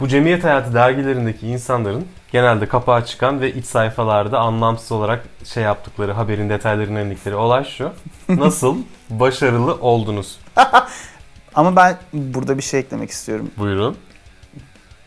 [0.00, 6.12] Bu cemiyet hayatı dergilerindeki insanların genelde kapağa çıkan ve iç sayfalarda anlamsız olarak şey yaptıkları
[6.12, 7.92] haberin detaylarını indikleri olay şu.
[8.28, 8.76] Nasıl
[9.10, 10.38] başarılı oldunuz?
[11.54, 13.50] Ama ben burada bir şey eklemek istiyorum.
[13.58, 13.96] Buyurun.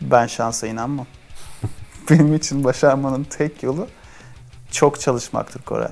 [0.00, 1.06] Ben şansa inanmam.
[2.10, 3.88] Benim için başarmanın tek yolu
[4.70, 5.90] çok çalışmaktır Koray.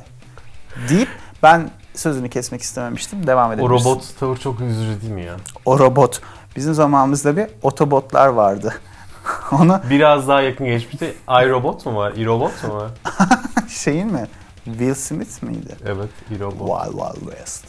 [0.88, 1.08] Deyip
[1.42, 3.26] ben sözünü kesmek istememiştim.
[3.26, 3.74] Devam O edebilirsin.
[3.90, 5.36] robot tavır çok üzücü değil mi ya?
[5.64, 6.20] O robot.
[6.56, 8.74] Bizim zamanımızda bir otobotlar vardı.
[9.52, 12.12] Onu Biraz daha yakın geçmişte iRobot mu var?
[12.16, 12.90] iRobot mu var?
[13.68, 14.26] şeyin mi?
[14.64, 15.76] Will Smith miydi?
[15.86, 16.68] Evet, iRobot.
[16.82, 17.64] Wild Wild West.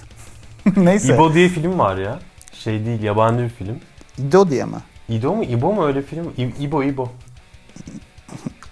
[0.78, 1.16] Neyse.
[1.16, 2.20] İbo diye film var ya.
[2.54, 3.80] Şey değil, yabancı bir film.
[4.18, 4.78] İdo diye mi?
[5.10, 5.44] İdo mu?
[5.44, 6.34] İbo mu öyle film?
[6.38, 7.12] İ- İbo, İbo.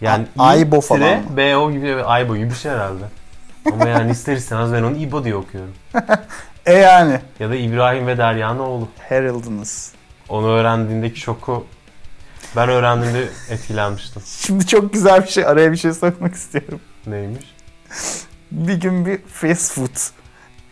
[0.01, 1.37] Yani A- Aybo falan mı?
[1.37, 3.03] B-O gibi, Aybo gibi bir şey herhalde.
[3.73, 5.73] Ama yani ister istemez ben onu İbo diye okuyorum.
[6.65, 7.19] E yani.
[7.39, 8.87] Ya da İbrahim ve Derya'nın oğlu.
[9.09, 9.91] Harold'ınız.
[10.29, 11.65] Onu öğrendiğindeki şoku
[12.55, 14.21] ben öğrendiğimde etkilenmiştim.
[14.25, 15.45] Şimdi çok güzel bir şey.
[15.45, 16.79] Araya bir şey sokmak istiyorum.
[17.07, 17.55] Neymiş?
[18.51, 19.95] Bir gün bir fast food.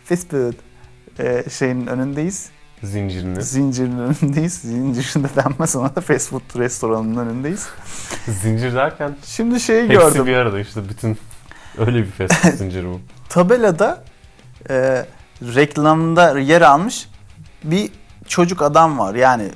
[0.04, 0.52] Fast food.
[1.18, 2.50] e, şeyin önündeyiz.
[2.82, 3.42] Zincirini.
[3.42, 4.54] Zincirin önündeyiz.
[4.54, 7.68] Zincirinde denmez ona da fast food restoranının önündeyiz.
[8.42, 10.26] Zincir derken Şimdi şeyi hepsi gördüm.
[10.26, 11.18] bir arada işte bütün
[11.78, 13.00] öyle bir fast food zinciri bu.
[13.28, 14.04] Tabelada
[14.70, 15.06] e,
[15.42, 17.08] reklamında yer almış
[17.64, 17.90] bir
[18.26, 19.14] çocuk adam var.
[19.14, 19.48] Yani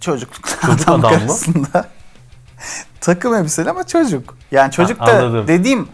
[0.00, 1.18] çocukluk Çocuk adam, adam mı?
[1.18, 1.88] karşısında.
[3.00, 4.36] Takım elbiseli ama çocuk.
[4.50, 5.48] Yani çocuk Ha, da anladım.
[5.48, 5.88] dediğim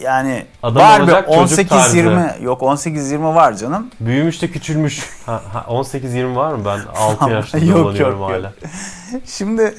[0.00, 3.90] yani Adam var bir olacak çocuk 18-20 yok 18-20 var canım.
[4.00, 5.00] Büyümüş de küçülmüş.
[5.26, 6.64] Ha, ha, 18-20 var mı?
[6.64, 8.30] Ben 6 yaşta Yok, yok, dolanıyorum yok.
[8.30, 8.52] hala.
[9.26, 9.74] Şimdi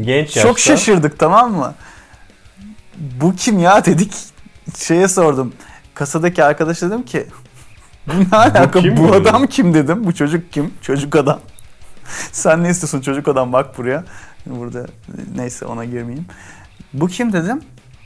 [0.00, 0.42] Genç yaşta.
[0.42, 1.74] çok şaşırdık tamam mı?
[2.98, 4.14] Bu kim ya dedik.
[4.78, 5.52] Şeye sordum.
[5.94, 7.26] Kasadaki arkadaş dedim ki
[8.06, 8.78] bu ne alaka?
[8.78, 9.12] Bu, kim dedi?
[9.12, 10.04] adam kim dedim.
[10.06, 10.74] Bu çocuk kim?
[10.82, 11.40] Çocuk adam.
[12.32, 14.04] Sen ne istiyorsun çocuk adam bak buraya.
[14.46, 14.86] Burada
[15.36, 16.26] neyse ona girmeyeyim.
[16.92, 17.62] Bu kim dedim.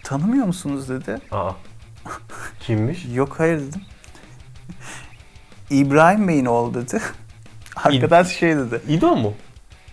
[0.09, 1.19] Tanımıyor musunuz dedi.
[1.31, 1.51] Aa.
[2.61, 3.07] Kimmiş?
[3.15, 3.81] Yok hayır dedim.
[5.71, 7.01] İbrahim Bey'in oğlu dedi.
[7.77, 8.81] Arkadaş şey dedi.
[8.89, 9.35] İdo mu?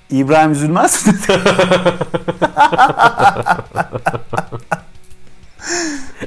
[0.10, 1.40] İbrahim üzülmez mi dedi.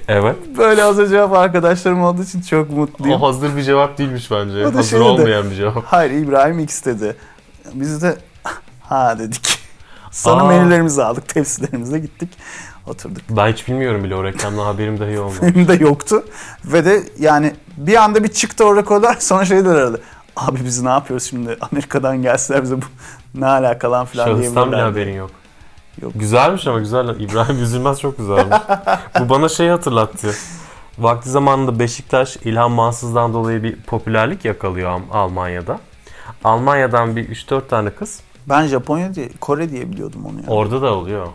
[0.09, 0.37] Evet.
[0.59, 3.23] Böyle az cevap arkadaşlarım olduğu için çok mutluyum.
[3.23, 4.67] O hazır bir cevap değilmiş bence.
[4.67, 5.09] O da hazır şey dedi.
[5.09, 5.85] olmayan bir cevap.
[5.85, 7.17] Hayır İbrahim X dedi.
[7.75, 8.17] Biz de
[8.81, 9.59] ha dedik.
[10.11, 10.49] Sonra Aa.
[10.49, 12.29] menülerimizi aldık, tepsilerimizle gittik.
[12.89, 13.23] Oturduk.
[13.31, 15.39] Ben hiç bilmiyorum bile o reklamdan haberim dahi olmadı.
[15.43, 16.25] Benim de yoktu.
[16.65, 20.01] Ve de yani bir anda bir çıktı o rekorlar sonra şey dediler aradı.
[20.37, 21.57] Abi biz ne yapıyoruz şimdi?
[21.61, 22.87] Amerika'dan gelseler bize bu
[23.35, 25.31] ne alaka lan falan Şahıstan bile haberin yok.
[26.15, 27.21] Güzelmiş ama güzel.
[27.21, 28.57] İbrahim Üzülmez çok güzelmiş.
[29.21, 30.35] Bu bana şey hatırlattı.
[30.99, 35.79] Vakti zamanında Beşiktaş İlhan Mansız'dan dolayı bir popülerlik yakalıyor Almanya'da.
[36.45, 38.21] Almanya'dan bir 3-4 tane kız.
[38.49, 40.47] Ben Japonya diye, Kore diye biliyordum onu ya.
[40.49, 41.27] Orada da oluyor.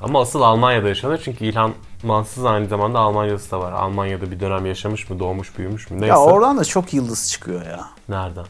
[0.00, 3.72] Ama asıl Almanya'da yaşanıyor çünkü İlhan Mansız aynı zamanda Almanya'sı da var.
[3.72, 5.96] Almanya'da bir dönem yaşamış mı, doğmuş, büyümüş mü?
[5.96, 6.06] Neyse.
[6.06, 7.86] ya oradan da çok yıldız çıkıyor ya.
[8.08, 8.44] Nereden?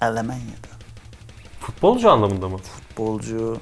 [0.00, 0.72] Almanya'da.
[1.60, 2.58] Futbolcu anlamında mı?
[2.58, 3.56] Futbolcu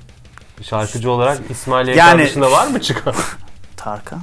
[0.63, 3.15] Şarkıcı olarak İsmail YK Yani- dışında var mı çıkan?
[3.77, 4.23] Tarkan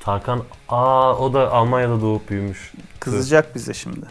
[0.00, 2.72] Tarkan, aa o da Almanya'da doğup büyümüş.
[3.00, 4.06] kızacak bize şimdi.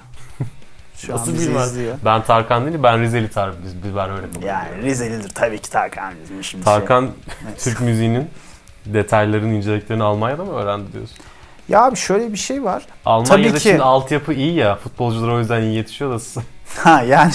[0.97, 1.67] Şu Nasıl an bizi bilmez?
[1.71, 1.95] izliyor.
[2.05, 5.69] Ben Tarkan değil, ben Rizeli Tar biz, biz ben öyle kabul Yani Rizelidir tabii ki
[5.69, 6.63] Tarkan bizim şimdi.
[6.65, 7.03] Tarkan
[7.45, 7.57] Neyse.
[7.69, 8.29] Türk müziğinin
[8.85, 11.17] detaylarını, inceliklerini Almanya'da mı öğrendi diyorsun?
[11.69, 12.83] Ya abi şöyle bir şey var.
[13.05, 13.59] Almanya'da ki.
[13.59, 14.75] şimdi altyapı iyi ya.
[14.75, 16.41] Futbolcular o yüzden iyi yetişiyor da
[16.83, 17.31] Ha yani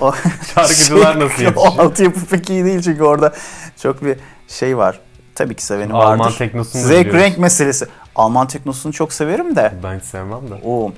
[0.00, 0.12] o
[0.54, 1.54] şarkıcılar nasıl o yetişiyor?
[1.56, 3.32] altyapı pek iyi değil çünkü orada
[3.82, 4.16] çok bir
[4.48, 5.00] şey var.
[5.34, 6.34] Tabii ki seveni Alman vardır.
[6.38, 7.20] teknosunu da Zevk biliyoruz.
[7.22, 7.86] renk meselesi.
[8.16, 9.72] Alman teknosunu çok severim de.
[9.82, 10.54] Ben hiç sevmem de.
[10.64, 10.92] O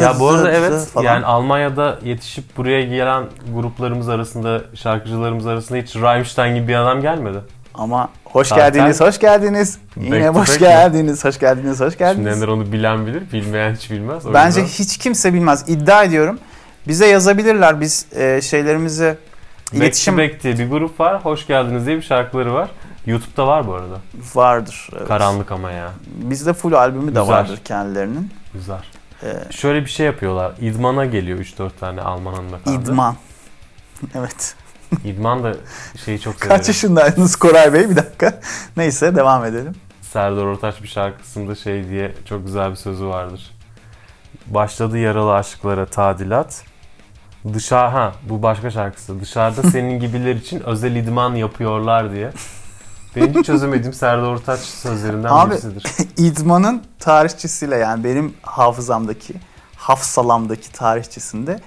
[0.00, 1.04] Ya bu arada evet falan.
[1.04, 7.38] yani Almanya'da yetişip buraya gelen gruplarımız arasında, şarkıcılarımız arasında hiç Rammstein gibi bir adam gelmedi.
[7.74, 9.78] ama hoş Zaten- geldiniz, hoş geldiniz.
[9.96, 12.36] Yine hoş geldiniz, hoş geldiniz, hoş geldiniz.
[12.36, 14.26] Ender onu bilen bilir, bilmeyen hiç bilmez.
[14.26, 15.64] O Bence yüzden hiç kimse bilmez.
[15.68, 16.38] İddia ediyorum.
[16.88, 17.80] Bize yazabilirler.
[17.80, 19.04] Biz e, şeylerimizi
[19.72, 21.24] Back iletişim to Back diye bir grup var.
[21.24, 22.70] Hoş geldiniz diye bir şarkıları var.
[23.06, 23.98] YouTube'da var bu arada.
[24.34, 24.88] vardır.
[24.96, 25.08] evet.
[25.08, 25.90] Karanlık ama ya.
[26.06, 27.26] Bizde full albümü de Güzel.
[27.28, 28.30] vardır kendilerinin.
[28.54, 28.82] Güzel.
[29.22, 30.52] Ee, Şöyle bir şey yapıyorlar.
[30.60, 32.82] İdman'a geliyor 3-4 tane Alman hanımefendi.
[32.82, 33.16] İdman.
[34.14, 34.54] evet.
[35.04, 35.54] İdman da
[36.04, 36.56] şeyi çok severim.
[36.56, 37.90] Kaç yaşındaydınız Koray Bey?
[37.90, 38.40] Bir dakika.
[38.76, 39.72] Neyse devam edelim.
[40.00, 43.50] Serdar Ortaç bir şarkısında şey diye çok güzel bir sözü vardır.
[44.46, 46.64] Başladı yaralı aşklara tadilat.
[47.54, 49.20] Dışarı ha bu başka şarkısı.
[49.20, 52.30] Dışarıda senin gibiler için özel idman yapıyorlar diye.
[53.16, 55.84] Benim hiç çözemediğim Serdar Ortaç sözlerinden Abi, birisidir.
[56.16, 59.34] İdman'ın tarihçisiyle yani benim hafızamdaki,
[59.76, 61.60] hafsalamdaki tarihçisinde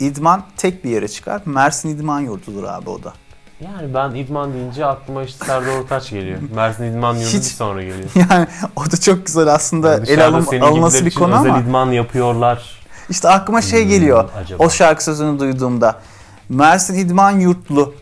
[0.00, 1.42] İdman tek bir yere çıkar.
[1.44, 3.12] Mersin İdman Yurdu'dur abi o da.
[3.60, 6.38] Yani ben idman deyince aklıma işte Serdar Ortaç geliyor.
[6.54, 8.08] Mersin İdman Yurdu Hiç- sonra geliyor.
[8.30, 8.46] Yani
[8.76, 12.80] o da çok güzel aslında el Dışarıda alım, alınması bir konu özel ama idman yapıyorlar.
[13.10, 14.28] işte aklıma şey Hmm, geliyor.
[14.36, 14.64] acaba?
[14.64, 16.00] O şarkı sözünü duyduğumda.
[16.48, 17.94] Mersin İdman Yurtlu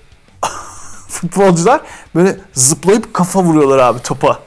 [1.20, 1.80] futbolcular
[2.14, 4.38] böyle zıplayıp kafa vuruyorlar abi topa.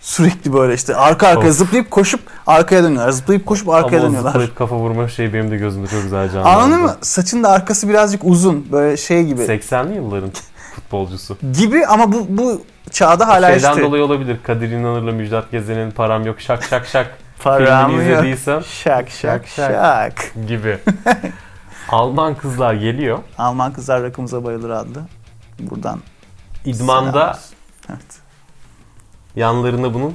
[0.00, 1.56] Sürekli böyle işte arka arkaya Of.
[1.56, 3.10] zıplayıp koşup arkaya dönüyorlar.
[3.10, 4.30] Zıplayıp koşup arkaya Ama dönüyorlar.
[4.30, 6.48] zıplayıp kafa vurma şey benim de gözümde çok güzel canlandı.
[6.48, 6.96] Anladın mı?
[7.02, 8.66] Saçın da arkası birazcık uzun.
[8.72, 9.40] Böyle şey gibi.
[9.42, 10.30] 80'li yılların
[10.74, 11.36] futbolcusu.
[11.58, 13.82] Gibi ama bu bu çağda hala Şeyden işte.
[13.82, 14.38] dolayı olabilir.
[14.42, 17.06] Kadir İnanır'la Müjdat Gezen'in param yok şak şak şak
[17.42, 18.18] Param filmini yok.
[18.18, 20.32] izlediysen Şak şak Şak, şak.
[20.48, 20.78] gibi.
[21.88, 23.18] Alman kızlar geliyor.
[23.38, 24.98] Alman kızlar rakımıza bayılır adlı.
[25.58, 26.00] Buradan
[26.64, 27.38] İdmanda.
[27.90, 28.20] Evet.
[29.36, 30.14] yanlarında bunun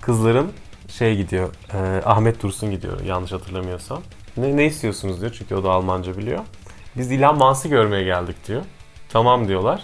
[0.00, 0.52] kızların
[0.88, 1.48] şey gidiyor.
[1.74, 4.02] e, Ahmet Dursun gidiyor yanlış hatırlamıyorsam.
[4.36, 6.40] Ne, ne istiyorsunuz diyor çünkü o da Almanca biliyor.
[6.96, 8.62] Biz İlhan Mans'ı görmeye geldik diyor.
[9.08, 9.82] Tamam diyorlar.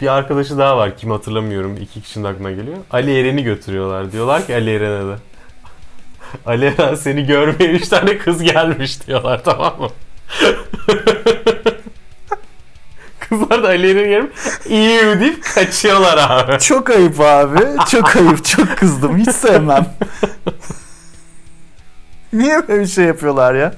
[0.00, 1.76] Bir arkadaşı daha var kim hatırlamıyorum.
[1.76, 2.76] iki kişinin aklına geliyor.
[2.90, 4.12] Ali Eren'i götürüyorlar.
[4.12, 5.16] Diyorlar ki Ali Eren'e de.
[6.46, 9.88] Ali Eren seni görmeye üç tane kız gelmiş diyorlar tamam mı?
[13.30, 14.34] Kızlar da Ali Eren'i görüp
[14.68, 16.58] iyi deyip kaçıyorlar abi.
[16.58, 17.58] Çok ayıp abi.
[17.90, 18.44] Çok ayıp.
[18.44, 19.16] Çok kızdım.
[19.18, 19.86] Hiç sevmem.
[22.32, 23.74] Niye böyle bir şey yapıyorlar ya?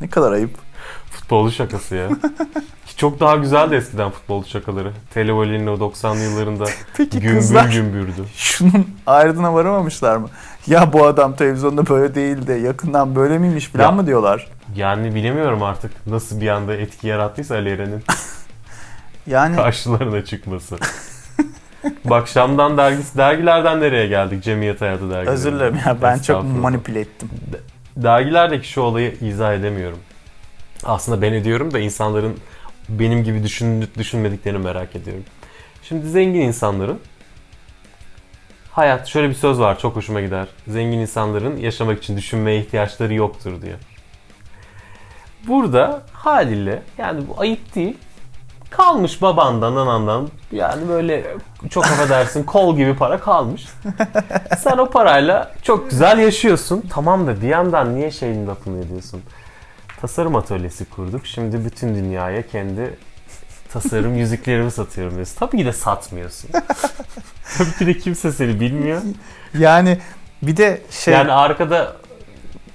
[0.00, 0.50] Ne kadar ayıp.
[1.10, 2.08] Futbolcu şakası ya.
[2.96, 4.92] Çok daha güzeldi eskiden futbolcu şakaları.
[5.14, 6.64] Televoli'nin o 90'lı yıllarında
[6.96, 8.24] Peki gümbür kızlar gümbürdü.
[8.36, 10.28] şunun ayrına varamamışlar mı?
[10.66, 12.60] Ya bu adam televizyonda böyle değildi.
[12.64, 13.90] Yakından böyle miymiş falan Ya.
[13.90, 14.48] mı diyorlar?
[14.76, 18.02] Yani bilemiyorum artık nasıl bir anda etki yarattıysa Ali Eren'in
[19.26, 20.76] Yani karşılarına çıkması.
[22.04, 24.44] Bak Şam'dan dergisi, dergilerden nereye geldik?
[24.44, 25.34] Cemiyet Hayatı dergileri.
[25.34, 27.30] özür dilerim ya ben çok manipüle ettim.
[27.96, 29.98] Dergilerdeki şu olayı izah edemiyorum.
[30.84, 32.36] Aslında ben ediyorum da insanların
[32.88, 35.24] benim gibi düşün, düşünmediklerini merak ediyorum.
[35.82, 37.00] Şimdi zengin insanların
[38.70, 40.46] hayat şöyle bir söz var çok hoşuma gider.
[40.68, 43.78] Zengin insanların yaşamak için düşünmeye ihtiyaçları yoktur diyor.
[45.48, 47.96] Burada haliyle yani bu ayıp değil.
[48.76, 51.36] Kalmış babandan, anandan yani böyle
[51.70, 53.66] çok affedersin kol gibi para kalmış.
[54.58, 56.84] Sen o parayla çok güzel yaşıyorsun.
[56.90, 59.22] Tamam da bir yandan niye şeyin lafını ediyorsun?
[60.00, 61.26] Tasarım atölyesi kurduk.
[61.26, 62.98] Şimdi bütün dünyaya kendi
[63.72, 65.36] tasarım yüzüklerimi satıyorum diyorsun.
[65.38, 66.50] Tabii ki de satmıyorsun.
[67.58, 69.00] Tabii ki de kimse seni bilmiyor.
[69.58, 69.98] Yani
[70.42, 71.96] bir de şey Yani arkada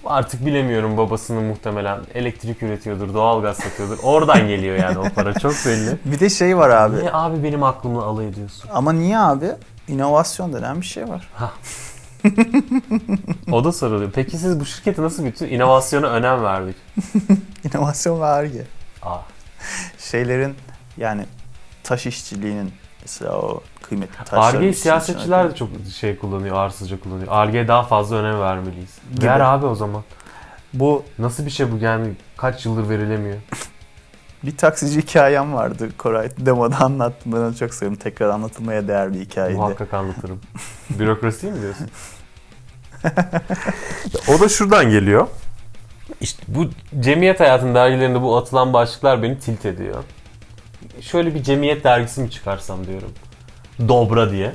[0.06, 3.98] Artık bilemiyorum babasının muhtemelen elektrik üretiyordur, doğalgaz satıyordur.
[4.04, 5.98] Oradan geliyor yani o para çok belli.
[6.06, 6.96] Bir de şey var abi.
[6.98, 8.70] Niye abi benim aklımla alay ediyorsun?
[8.74, 9.50] Ama niye abi?
[9.88, 11.30] İnovasyon denen bir şey var.
[13.52, 14.12] O da soruluyor.
[14.12, 16.76] Peki siz bu şirketi nasıl bütün inovasyona önem verdik?
[17.74, 18.64] İnovasyon ve Ar-Ge.
[19.02, 19.18] Aa,
[19.98, 20.56] Şeylerin
[20.98, 21.26] yani
[21.84, 22.72] taş işçiliğinin
[23.02, 27.28] mesela o kıymetli taşların Arge'yi siyasetçiler de çok şey kullanıyor, arsızca kullanıyor.
[27.32, 28.98] Arge'ye daha fazla önem vermeliyiz.
[29.16, 29.26] Gibi.
[29.26, 30.04] Ver abi o zaman.
[30.74, 33.38] Bu Nasıl bir şey bu yani kaç yıldır verilemiyor?
[34.44, 36.30] bir taksici hikayem vardı Koray.
[36.38, 37.34] Demoda anlattım.
[37.34, 38.00] Ben onu çok seviyorum.
[38.04, 39.58] Tekrar anlatılmaya değer bir hikayeydi.
[39.58, 40.42] Muhakkak anlatırım.
[40.90, 41.90] Bürokrasi mi diyorsun?
[44.28, 45.28] o da şuradan geliyor.
[46.22, 46.70] İşte bu
[47.00, 50.04] cemiyet hayatının dergilerinde bu atılan başlıklar beni tilt ediyor.
[51.02, 53.14] Şöyle bir cemiyet dergisi mi çıkarsam diyorum.
[53.88, 54.52] Dobra diye.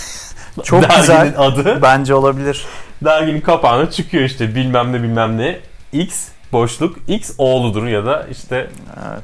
[0.64, 1.34] Çok Derginin güzel.
[1.36, 1.82] adı.
[1.82, 2.66] Bence olabilir.
[3.04, 5.60] Derginin kapağına çıkıyor işte bilmem ne bilmem ne.
[5.92, 8.70] X boşluk X oğludur ya da işte
[9.10, 9.22] Evet,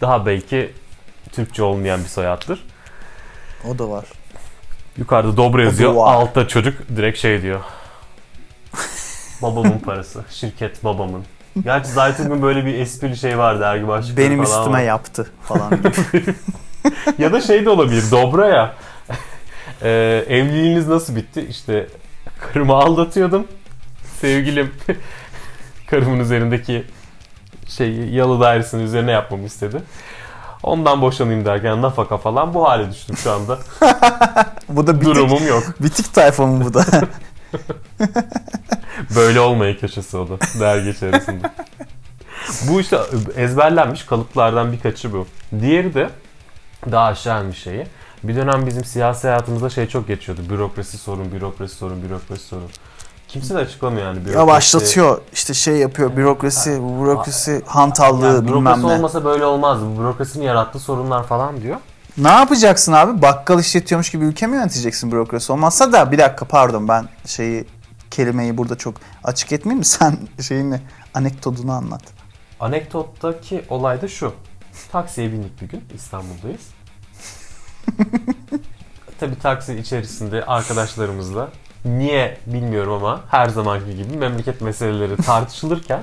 [0.00, 0.72] daha belki
[1.32, 2.64] Türkçe olmayan bir soyaddır.
[3.70, 4.04] o da var.
[4.96, 5.94] Yukarıda dobra yazıyor.
[5.96, 7.60] Altta çocuk direkt şey diyor.
[9.42, 10.24] Babamın parası.
[10.30, 11.24] Şirket babamın.
[11.64, 14.82] Gerçi Zaytung'un böyle bir esprili şey var dergi başlıkları Benim falan üstüme var.
[14.82, 15.90] yaptı falan gibi.
[17.18, 18.04] Ya da şey de olabilir.
[18.10, 18.74] Dobra ya.
[19.82, 21.46] Ee, evliliğiniz nasıl bitti?
[21.50, 21.86] İşte
[22.40, 23.46] karımı aldatıyordum.
[24.20, 24.70] Sevgilim
[25.90, 26.84] karımın üzerindeki
[27.68, 29.82] şey yalı dairesinin üzerine yapmamı istedi.
[30.62, 33.58] Ondan boşanayım derken nafaka falan bu hale düştüm şu anda.
[34.68, 35.62] bu da bitik, Durumum yok.
[35.80, 36.84] bitik tayfa mı bu da?
[39.16, 41.50] Böyle olmayı köşesi o da dergi içerisinde.
[42.68, 42.98] bu işte
[43.36, 45.26] ezberlenmiş kalıplardan birkaçı bu.
[45.60, 46.10] Diğeri de
[46.92, 47.86] daha aşağı inmiş şeyi.
[48.22, 50.42] Bir dönem bizim siyasi hayatımızda şey çok geçiyordu.
[50.50, 52.70] Bürokrasi sorun, bürokrasi sorun, bürokrasi sorun.
[53.28, 54.36] Kimse de açıklamıyor yani bürokrasi.
[54.38, 55.20] Yavaşlatıyor.
[55.32, 56.16] işte şey yapıyor.
[56.16, 58.92] Bürokrasi, bu bürokrasi hantallığı Yani bilmem bürokrasi ne.
[58.92, 59.78] olmasa böyle olmaz.
[59.82, 61.76] Bu bürokrasinin yarattığı sorunlar falan diyor.
[62.18, 63.22] Ne yapacaksın abi?
[63.22, 67.64] Bakkal işletiyormuş gibi ülke mi yöneteceksin bürokrasi olmazsa da bir dakika pardon ben şeyi
[68.10, 68.94] kelimeyi burada çok
[69.24, 69.84] açık etmeyeyim mi?
[69.84, 70.80] Sen şeyini
[71.14, 72.02] anekdotunu anlat.
[72.60, 74.34] Anekdottaki olay da şu.
[74.92, 75.84] Taksiye bindik bir gün.
[75.94, 76.68] İstanbul'dayız.
[79.20, 81.48] Tabii taksi içerisinde arkadaşlarımızla
[81.84, 86.02] niye bilmiyorum ama her zamanki gibi memleket meseleleri tartışılırken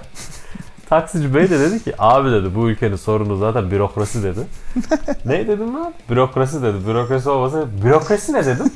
[0.90, 4.40] taksici bey de dedi ki abi dedi bu ülkenin sorunu zaten bürokrasi dedi.
[5.26, 5.94] ne dedim ben?
[6.10, 6.88] Bürokrasi dedi.
[6.88, 8.66] Bürokrasi olmasa bürokrasi ne dedim?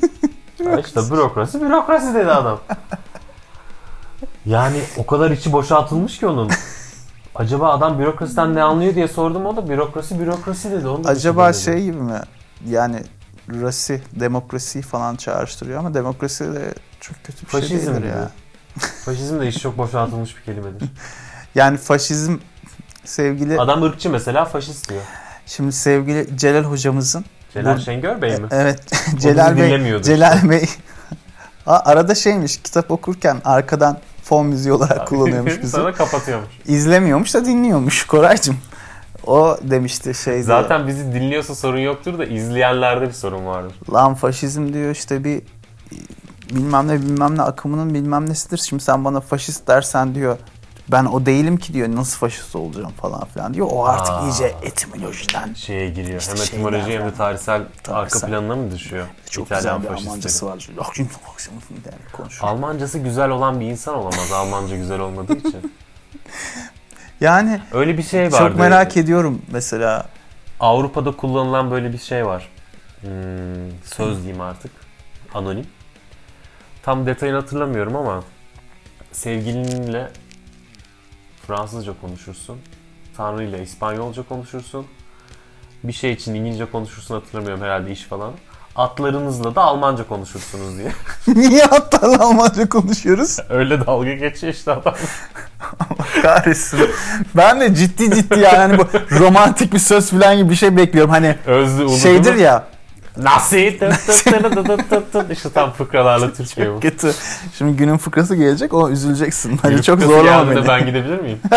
[0.64, 2.60] Ha işte bürokrasi bürokrasi dedi adam.
[4.46, 6.50] Yani o kadar içi boşaltılmış ki onun.
[7.34, 10.88] Acaba adam bürokrasiden ne anlıyor diye sordum o da bürokrasi bürokrasi dedi.
[10.88, 12.20] Onu da Acaba şey gibi mi?
[12.68, 13.02] Yani
[13.48, 18.08] rasi, demokrasi falan çağrıştırıyor ama demokrasi de çok kötü bir şey Faşizm değildir gibi.
[18.08, 18.30] ya.
[19.04, 20.88] Faşizm de iş çok boşaltılmış bir kelimedir.
[21.54, 22.36] Yani faşizm
[23.04, 25.00] sevgili Adam ırkçı mesela faşist diyor.
[25.46, 27.24] şimdi sevgili Celal hocamızın
[27.54, 28.46] Celal Bu- Şengör Bey mi?
[28.50, 28.82] evet
[29.20, 30.50] Celal Bey Celal işte.
[30.50, 30.64] Bey
[31.66, 35.72] Aa, arada şeymiş kitap okurken arkadan fon müziği olarak kullanıyormuş bizi.
[35.76, 36.48] Sonra kapatıyormuş.
[36.66, 38.56] İzlemiyormuş da dinliyormuş Koraycığım.
[39.26, 43.72] O demişti şey Zaten bizi dinliyorsa sorun yoktur da izleyenlerde bir sorun vardır.
[43.92, 45.42] Lan faşizm diyor işte bir
[46.50, 48.58] bilmem ne bilmem ne akımının bilmem nesidir.
[48.58, 50.36] Şimdi sen bana faşist dersen diyor
[50.92, 53.68] ben o değilim ki diyor nasıl faşist olacağım falan filan diyor.
[53.70, 54.22] O artık Aa.
[54.28, 56.20] iyice etimolojiden Şeye giriyor.
[56.20, 57.14] İşte hem etimoloji hem de falan.
[57.14, 58.28] tarihsel arka Tarihsel.
[58.30, 59.06] planına mı düşüyor?
[59.30, 60.00] çok İtalyan güzel bir.
[60.02, 60.68] Almancası var.
[62.12, 62.52] konuşuyor.
[62.52, 65.72] Almancası güzel olan bir insan olamaz Almanca güzel olmadığı için.
[67.20, 68.36] Yani Öyle bir şey vardı.
[68.38, 70.06] çok merak ediyorum mesela.
[70.60, 72.48] Avrupa'da kullanılan böyle bir şey var.
[73.00, 73.10] Hmm,
[73.84, 74.72] söz diyeyim artık.
[75.34, 75.66] Anonim.
[76.82, 78.24] Tam detayını hatırlamıyorum ama
[79.12, 80.10] sevgilinle
[81.50, 82.56] Fransızca konuşursun.
[83.16, 84.86] Tanrı ile İspanyolca konuşursun.
[85.84, 88.32] Bir şey için İngilizce konuşursun hatırlamıyorum herhalde iş falan.
[88.76, 90.92] Atlarınızla da Almanca konuşursunuz diye.
[91.48, 93.38] Niye hatta Almanca konuşuyoruz?
[93.48, 94.94] Öyle dalga geçiyor işte adam.
[96.22, 96.80] Kahretsin.
[97.36, 98.86] ben de ciddi ciddi yani hani bu
[99.20, 101.10] romantik bir söz falan gibi bir şey bekliyorum.
[101.10, 102.40] Hani Özlü şeydir mu?
[102.40, 102.64] ya
[103.16, 103.56] Nasıl?
[105.32, 106.80] işte tam fıkralarla Türkiye bu.
[106.80, 107.12] kötü.
[107.58, 109.60] Şimdi günün fıkrası gelecek o üzüleceksin.
[109.62, 110.68] Günün çok zorlama beni.
[110.68, 111.38] Ben gidebilir miyim?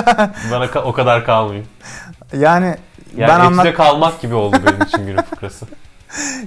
[0.52, 1.68] Bana ka- o kadar kalmayayım.
[2.38, 2.76] Yani,
[3.18, 3.74] Yani ben anlat...
[3.74, 5.66] kalmak gibi oldu benim için günün fıkrası.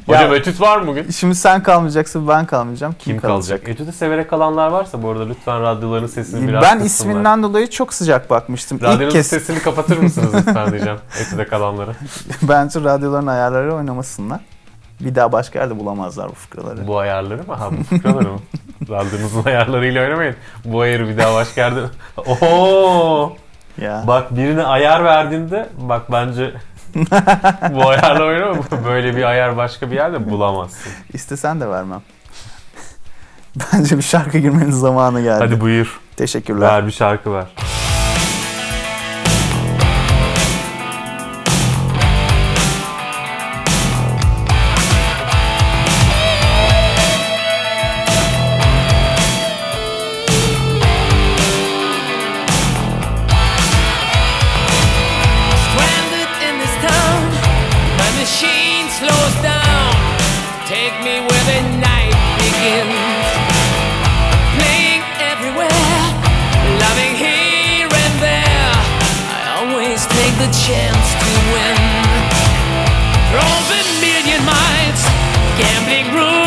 [0.07, 1.11] Hocam Ya- etüt var mı bugün?
[1.11, 2.95] Şimdi sen kalmayacaksın ben kalmayacağım.
[2.99, 3.49] Kim, Kim kalacak?
[3.61, 3.69] kalacak?
[3.69, 8.31] Etüde severek kalanlar varsa bu arada lütfen radyoların sesini biraz Ben isminden dolayı çok sıcak
[8.31, 8.81] bakmıştım.
[8.83, 11.93] Radyonun kez sesini kapatır mısınız lütfen diyeceğim etüde kalanlara.
[12.43, 14.41] bence radyoların ayarları oynamasınlar.
[15.01, 16.87] Bir daha başka yerde bulamazlar bu fıkraları.
[16.87, 17.55] Bu ayarları mı?
[17.55, 18.39] Ha bu fıkraları mı?
[18.89, 20.37] Randınızın ayarlarıyla oynamayın.
[20.65, 21.81] Bu ayarı bir daha başka yerde...
[22.17, 23.37] Oho!
[23.81, 24.05] Ya.
[24.07, 26.55] Bak birine ayar verdiğinde bak bence
[27.75, 28.63] bu ayarla oynama.
[28.85, 30.93] Böyle bir ayar başka bir yerde bulamazsın.
[31.13, 32.01] İstesen de vermem.
[33.73, 35.45] Bence bir şarkı girmenin zamanı geldi.
[35.45, 36.01] Hadi buyur.
[36.17, 36.69] Teşekkürler.
[36.69, 37.47] Ver bir şarkı ver.
[75.67, 76.46] gambling room.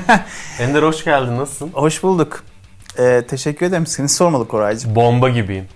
[0.60, 1.36] Ender hoş geldin.
[1.38, 1.70] Nasılsın?
[1.72, 2.44] Hoş bulduk.
[2.98, 3.86] Ee, teşekkür ederim.
[3.86, 4.94] Seni sormadık Koraycığım.
[4.94, 5.68] Bomba gibiyim.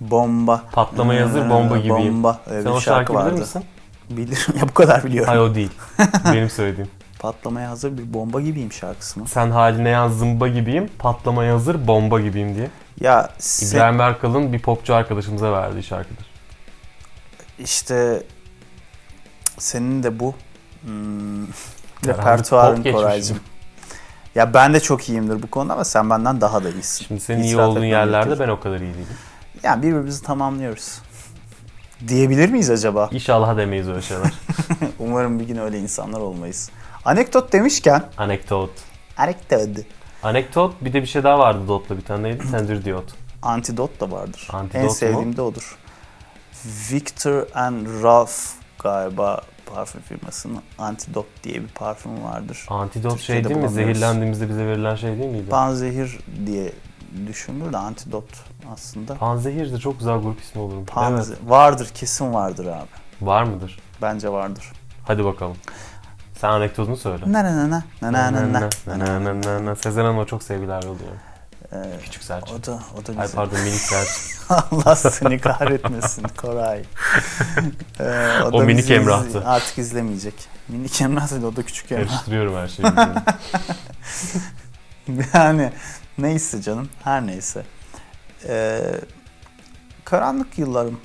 [0.00, 0.62] Bomba.
[0.72, 2.14] Patlamaya hazır Ee, bomba gibiyim.
[2.14, 2.40] Bomba.
[2.50, 3.40] Öyle Sen bir o şarkı şarkıyı bilir vardı.
[3.40, 3.64] misin?
[4.10, 4.54] Bilirim.
[4.60, 5.28] ya bu kadar biliyorum.
[5.28, 5.70] Hayır o değil.
[6.32, 6.90] Benim söylediğim.
[7.18, 9.28] Patlamaya hazır bir bomba gibiyim şarkısı mı?
[9.28, 12.70] Sen haline yaz zımba gibiyim, patlamaya hazır bomba gibiyim diye.
[13.00, 16.26] Ya sen, İbrahim Erkal'ın bir popçu arkadaşımıza verdiği şarkıdır.
[17.58, 18.22] işte
[19.58, 20.34] senin de bu
[20.84, 21.46] hmm,
[22.06, 22.92] repertuarın.
[22.92, 23.40] Koraycığım.
[24.34, 27.04] Ya ben de çok iyiyimdir bu konuda ama sen benden daha da iyisin.
[27.04, 28.44] Şimdi senin iyi İtiraf olduğun etmem yerlerde gerekir.
[28.44, 29.06] ben o kadar iyi değilim.
[29.62, 30.98] Yani birbirimizi tamamlıyoruz.
[32.08, 33.08] Diyebilir miyiz acaba?
[33.12, 34.32] İnşallah demeyiz öyle şeyler.
[34.98, 36.70] Umarım bir gün öyle insanlar olmayız.
[37.04, 38.70] Anekdot demişken, Anekdot.
[39.16, 39.68] anekdot.
[40.22, 42.50] Anekdot bir de bir şey daha vardı Dot'la bir tane neydi?
[42.50, 43.04] Tendirdiyot.
[43.42, 44.48] Antidot da vardır.
[44.52, 44.90] Antidot en mu?
[44.90, 45.78] sevdiğim de odur.
[46.92, 48.32] Victor and Ralph
[48.82, 49.40] galiba
[49.74, 52.66] parfüm firmasının Antidot diye bir parfümü vardır.
[52.68, 53.68] Antidot şey Türkiye'de değil mi?
[53.68, 55.48] Zehirlendiğimizde bize verilen şey değil miydi?
[55.50, 56.72] Panzehir diye
[57.26, 58.24] düşünülür de antidot
[58.72, 59.14] aslında.
[59.14, 60.86] Panzehir de çok güzel grup ismi olur.
[60.86, 61.42] Panze Evet.
[61.50, 62.88] vardır kesin vardır abi.
[63.22, 63.78] Var mıdır?
[64.02, 64.72] Bence vardır.
[65.06, 65.56] Hadi bakalım.
[66.40, 67.24] Sen anekdotunu söyle.
[67.26, 69.76] Na na na na na na na Na na na na na.
[69.76, 71.18] Sezen Hanım'a çok sevgiler yolluyorum.
[71.72, 72.48] Ee, Küçük Selçuk.
[72.58, 73.36] o da o da Ay güzel.
[73.36, 74.50] pardon minik Selçuk.
[74.72, 76.82] Allah seni kahretmesin Koray.
[78.00, 79.48] Ee, O minik bizi Emrah'tı.
[79.48, 80.34] Artık izlemeyecek.
[80.68, 82.06] Minik Emrah değil o da küçük Emrah.
[82.08, 82.88] Karıştırıyorum her şeyi.
[85.34, 85.72] yani
[86.18, 87.62] neyse canım her neyse.
[88.48, 88.80] Ee,
[90.04, 91.00] karanlık yıllarım.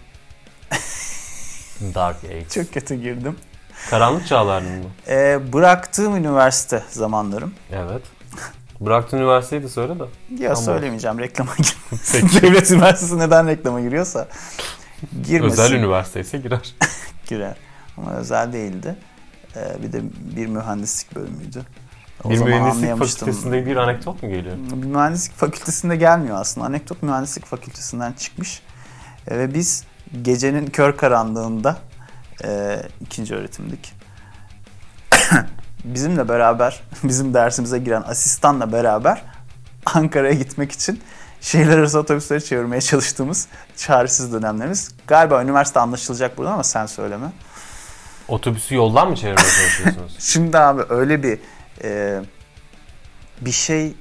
[1.95, 2.45] Dark Age.
[2.49, 3.37] Çok kötü girdim.
[3.89, 4.85] Karanlık çağların mı?
[5.07, 7.53] Ee, bıraktığım üniversite zamanlarım.
[7.71, 8.01] Evet.
[8.85, 10.03] Bıraktığın üniversiteyi de söyle de.
[10.43, 10.63] Ya Tamam.
[10.63, 12.41] söylemeyeceğim reklama girmesin.
[12.41, 14.27] Devlet Üniversitesi neden reklama giriyorsa
[15.27, 15.61] girmesin.
[15.63, 16.75] Özel üniversite ise girer.
[17.27, 17.55] girer.
[17.97, 18.95] Ama özel değildi.
[19.55, 20.01] Ee, bir de
[20.35, 21.63] bir mühendislik bölümüydü.
[22.23, 24.55] O bir mühendislik fakültesinde bir anekdot mu geliyor?
[24.57, 26.67] Bir mühendislik fakültesinde gelmiyor aslında.
[26.67, 28.61] Anekdot mühendislik fakültesinden çıkmış.
[29.27, 29.83] Ee, ve biz
[30.21, 31.77] gecenin kör karanlığında
[32.43, 33.93] e, ikinci öğretimdik.
[35.83, 39.21] Bizimle beraber, bizim dersimize giren asistanla beraber
[39.85, 41.01] Ankara'ya gitmek için
[41.41, 44.91] şehirler arası otobüsleri çevirmeye çalıştığımız çaresiz dönemlerimiz.
[45.07, 47.31] Galiba üniversite anlaşılacak burada ama sen söyleme.
[48.27, 50.15] Otobüsü yoldan mı çevirmeye çalışıyorsunuz?
[50.19, 51.39] Şimdi abi öyle bir
[51.83, 52.21] e,
[53.41, 53.95] bir şey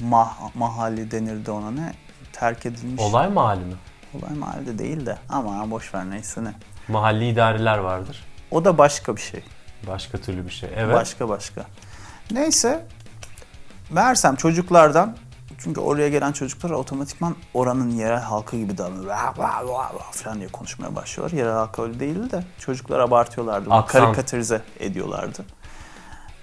[0.00, 1.92] mah, mahalli denirdi ona ne?
[2.32, 3.02] Terk edilmiş.
[3.02, 3.74] Olay mahalli mi?
[4.14, 6.52] Olay mahalli değil de ama boş ver neyse ne.
[6.88, 8.24] Mahalli idareler vardır.
[8.50, 9.42] O da başka bir şey.
[9.86, 10.70] Başka türlü bir şey.
[10.76, 10.94] Evet.
[10.94, 11.64] Başka başka.
[12.30, 12.86] Neyse.
[13.90, 15.16] Meğersem çocuklardan
[15.58, 19.06] çünkü oraya gelen çocuklar otomatikman oranın yerel halkı gibi davranıyor.
[19.06, 21.38] Vah, vah, vah, vah falan diye konuşmaya başlıyorlar.
[21.38, 23.70] Yerel halkı öyle değildi de çocuklar abartıyorlardı.
[23.70, 24.04] Aksan.
[24.04, 25.44] Karikatürize ediyorlardı.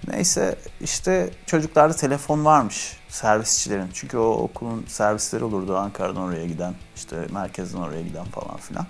[0.08, 3.90] Neyse işte çocuklarda telefon varmış servisçilerin.
[3.94, 8.86] Çünkü o okulun servisleri olurdu Ankara'dan oraya giden, işte merkezden oraya giden falan filan.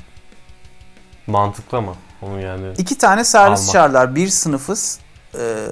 [1.26, 1.94] Mantıklı ama.
[2.22, 3.72] Onu yani İki tane servis Almak.
[3.72, 4.14] çağırdılar.
[4.14, 4.98] Bir sınıfız.
[5.38, 5.66] Ee,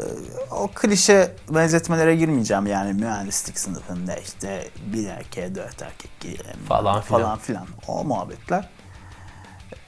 [0.50, 7.20] o klişe benzetmelere girmeyeceğim yani mühendislik sınıfında işte bir erkeğe dört erkek girelim Falan filan.
[7.20, 8.68] falan filan o muhabbetler.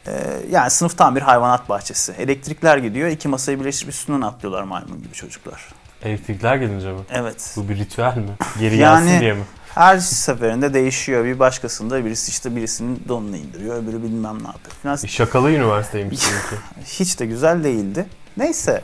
[0.06, 0.12] Ee,
[0.50, 2.12] yani sınıf tam bir hayvanat bahçesi.
[2.12, 5.68] Elektrikler gidiyor iki masayı birleştirip üstünden atlıyorlar maymun gibi çocuklar.
[6.02, 7.00] elektrikler gelince mi?
[7.10, 7.54] Evet.
[7.56, 8.30] Bu bir ritüel mi?
[8.58, 9.42] Geri Yani- gelsin diye mi?
[9.76, 11.24] Her seferinde değişiyor.
[11.24, 13.76] Bir başkasında birisi işte birisinin donunu indiriyor.
[13.82, 15.02] Öbürü bilmem ne yapıyor.
[15.02, 16.62] Bir şakalı üniversiteymiş çünkü.
[16.84, 18.06] Hiç de güzel değildi.
[18.36, 18.82] Neyse.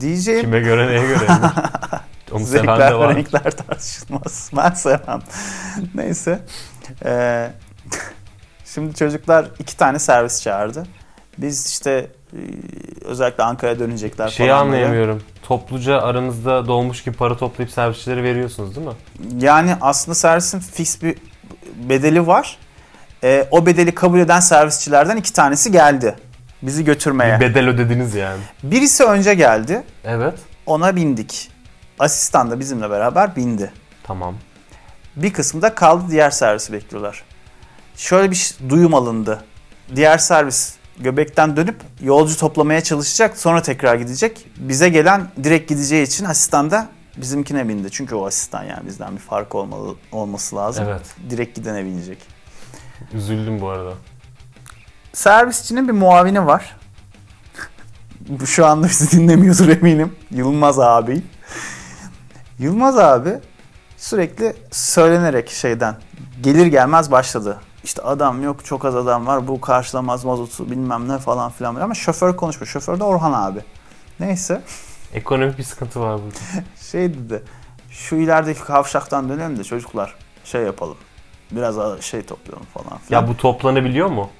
[0.00, 1.26] Diyeceğim Kime göre neye göre?
[2.32, 3.16] Onu Zevkler ve var.
[3.16, 4.50] renkler tartışılmaz.
[4.56, 5.22] Ben sevmem.
[5.94, 6.40] Neyse.
[7.04, 7.50] Ee,
[8.64, 10.86] şimdi çocuklar iki tane servis çağırdı.
[11.38, 11.90] Biz işte
[12.32, 12.38] e,
[13.04, 14.76] özellikle Ankara'ya dönecekler Şeyi falan böyle.
[14.84, 15.22] anlayamıyorum.
[15.42, 18.92] Topluca aranızda dolmuş gibi para toplayıp servisçilere veriyorsunuz değil mi?
[19.44, 21.16] Yani aslında servisin fix bir
[21.76, 22.58] bedeli var.
[23.24, 26.16] Ee, o bedeli kabul eden servisçilerden iki tanesi geldi.
[26.62, 27.40] Bizi götürmeye.
[27.40, 28.40] Bir bedel ödediniz yani.
[28.62, 29.82] Birisi önce geldi.
[30.04, 30.34] Evet.
[30.66, 31.50] Ona bindik.
[31.98, 33.72] Asistan da bizimle beraber bindi.
[34.02, 34.34] Tamam.
[35.16, 37.22] Bir kısmı da kaldı diğer servisi bekliyorlar.
[37.96, 39.44] Şöyle bir duyum alındı.
[39.96, 44.46] Diğer servis göbekten dönüp yolcu toplamaya çalışacak sonra tekrar gidecek.
[44.56, 47.90] Bize gelen direkt gideceği için asistan da bizimkine bindi.
[47.90, 50.84] Çünkü o asistan yani bizden bir fark olmalı, olması lazım.
[50.88, 51.14] Evet.
[51.30, 52.18] Direkt gidene binecek.
[53.12, 53.92] Üzüldüm bu arada.
[55.12, 56.76] Servisçinin bir muavini var.
[58.46, 60.16] Şu anda bizi dinlemiyordur eminim.
[60.30, 61.22] Yılmaz abi.
[62.58, 63.38] Yılmaz abi
[63.96, 65.96] sürekli söylenerek şeyden
[66.42, 67.60] gelir gelmez başladı.
[67.84, 71.94] İşte adam yok çok az adam var bu karşılamaz mazotu bilmem ne falan filan ama
[71.94, 72.66] şoför konuşmuyor.
[72.66, 73.60] Şoför de Orhan abi.
[74.20, 74.62] Neyse
[75.14, 76.64] Ekonomik bir sıkıntı var burada.
[76.90, 77.42] şey dedi
[77.90, 80.14] şu ilerideki kavşaktan dönelim de çocuklar
[80.44, 80.96] şey yapalım.
[81.50, 83.22] Biraz şey toplayalım falan filan.
[83.22, 84.30] Ya bu toplanabiliyor mu?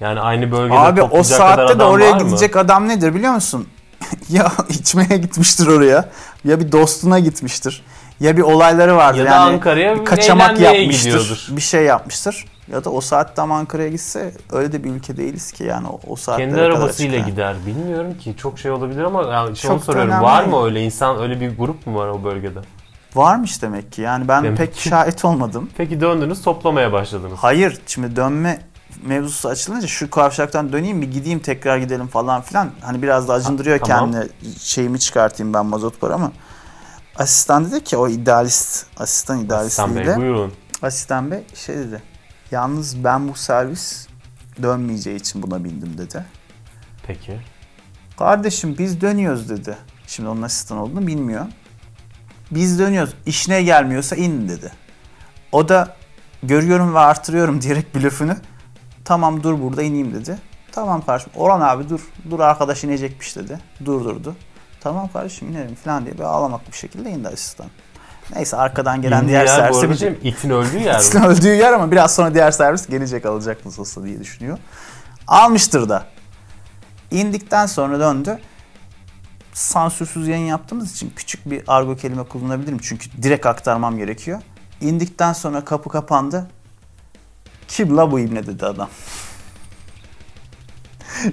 [0.00, 2.22] Yani aynı bölgede Abi o saatte de oraya mı?
[2.22, 3.68] gidecek adam nedir biliyor musun?
[4.28, 6.08] ya içmeye gitmiştir oraya.
[6.44, 7.84] Ya bir dostuna gitmiştir.
[8.20, 9.18] Ya bir olayları vardır.
[9.18, 11.04] Ya da yani Ankara'ya bir kaçamak yapmıştır.
[11.10, 11.46] gidiyordur.
[11.50, 12.44] Bir şey yapmıştır.
[12.72, 16.00] Ya da o saatte ama Ankara'ya gitse öyle de bir ülke değiliz ki yani o,
[16.06, 17.30] o saatlere Kendi kadar arabasıyla yani.
[17.30, 17.56] gider.
[17.66, 18.34] Bilmiyorum ki.
[18.38, 20.10] Çok şey olabilir ama yani işte Çok soruyorum.
[20.10, 22.58] önemli Var mı öyle insan, öyle bir grup mu var o bölgede?
[23.14, 24.88] Varmış demek ki yani ben Demek pek ki.
[24.88, 25.70] şahit olmadım.
[25.76, 27.38] Peki döndünüz toplamaya başladınız.
[27.38, 28.60] Hayır şimdi dönme
[29.06, 32.70] mevzusu açılınca şu kavşaktan döneyim bir gideyim tekrar gidelim falan filan.
[32.80, 34.12] Hani biraz da acındırıyor Ha, tamam.
[34.12, 34.28] kendine
[34.60, 36.32] şeyimi çıkartayım ben mazot paramı.
[37.20, 40.52] Asistan dedi ki o idealist asistan idealist Sen Bey buyurun.
[40.82, 42.02] asistan bey şey dedi.
[42.50, 44.06] Yalnız ben bu servis
[44.62, 46.24] dönmeyeceği için buna bindim dedi.
[47.06, 47.40] Peki.
[48.18, 49.76] Kardeşim biz dönüyoruz dedi.
[50.06, 51.46] Şimdi onun asistan olduğunu bilmiyor.
[52.50, 53.14] Biz dönüyoruz.
[53.26, 54.72] İşine gelmiyorsa in dedi.
[55.52, 55.96] O da
[56.42, 58.36] görüyorum ve artırıyorum diyerek blöfünü.
[59.04, 60.38] Tamam dur burada ineyim dedi.
[60.72, 61.32] Tamam kardeşim.
[61.36, 62.00] Orhan abi dur.
[62.30, 63.58] Dur arkadaş inecekmiş dedi.
[63.84, 64.36] Durdurdu.
[64.80, 67.66] Tamam kardeşim inerim falan diye bir ağlamak bir şekilde indi asistan.
[68.34, 70.94] Neyse arkadan gelen diğer yer bu servise arada bir itin öldüğü yer?
[70.94, 74.58] Aslan öldüğü yer ama biraz sonra diğer servis gelecek alacak nasılsa diye düşünüyor.
[75.26, 76.06] Almıştır da.
[77.10, 78.38] İndikten sonra döndü.
[79.52, 82.78] Sansürsüz yayın yaptığımız için küçük bir argo kelime kullanabilirim.
[82.78, 84.40] Çünkü direkt aktarmam gerekiyor.
[84.80, 86.46] İndikten sonra kapı kapandı.
[87.68, 88.88] Kim la bu ibne dedi adam.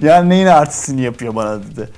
[0.02, 1.90] yani neyin artistini yapıyor bana dedi.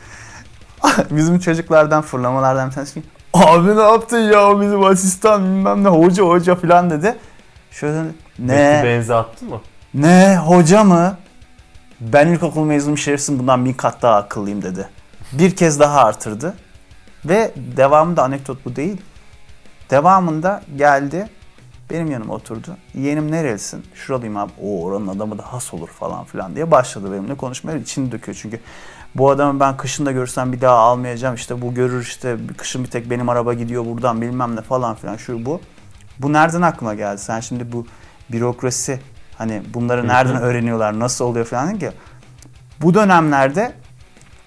[1.10, 3.02] Bizim çocuklardan fırlamalardan bir tanesi
[3.34, 7.16] Abi ne yaptın ya bizim asistan bilmem ne hoca hoca falan dedi.
[7.70, 8.02] Şöyle
[8.38, 9.60] ne benzi attı mı?
[9.94, 11.16] ne hoca mı?
[12.00, 14.88] Ben ilkokul mezunum şerefsin bundan bin kat daha akıllıyım dedi.
[15.32, 16.54] Bir kez daha artırdı.
[17.24, 19.00] Ve devamında anekdot bu değil.
[19.90, 21.28] Devamında geldi.
[21.90, 22.76] Benim yanıma oturdu.
[22.94, 23.84] Yeğenim nerelisin?
[23.94, 24.52] Şuralıyım abi.
[24.62, 27.78] O oranın adamı da has olur falan filan diye başladı benimle konuşmaya.
[27.78, 28.60] İçini döküyor çünkü.
[29.14, 31.34] Bu adamı ben kışında görsem bir daha almayacağım.
[31.34, 35.16] İşte bu görür işte kışın bir tek benim araba gidiyor buradan bilmem ne falan filan
[35.16, 35.60] şu bu.
[36.18, 37.20] Bu nereden aklıma geldi?
[37.20, 37.86] Sen şimdi bu
[38.32, 39.00] bürokrasi
[39.38, 41.90] hani bunları nereden öğreniyorlar, nasıl oluyor falan ki.
[42.82, 43.72] Bu dönemlerde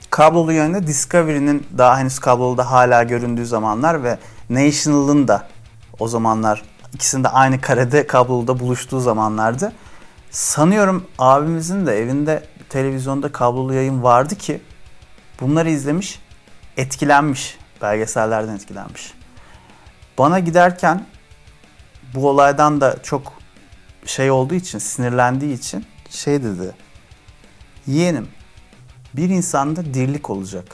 [0.09, 4.17] kablolu yayında Discovery'nin daha henüz kablolu da hala göründüğü zamanlar ve
[4.49, 5.47] National'ın da
[5.99, 9.71] o zamanlar ikisinin de aynı karede kabloluda buluştuğu zamanlardı.
[10.31, 12.43] Sanıyorum abimizin de evinde
[12.73, 14.61] televizyonda kablolu yayın vardı ki
[15.41, 16.19] bunları izlemiş,
[16.77, 17.57] etkilenmiş.
[17.81, 19.13] Belgesellerden etkilenmiş.
[20.17, 21.05] Bana giderken
[22.13, 23.33] bu olaydan da çok
[24.05, 26.75] şey olduğu için, sinirlendiği için şey dedi.
[27.87, 28.27] Yeğenim,
[29.13, 30.65] bir insanda dirlik olacak.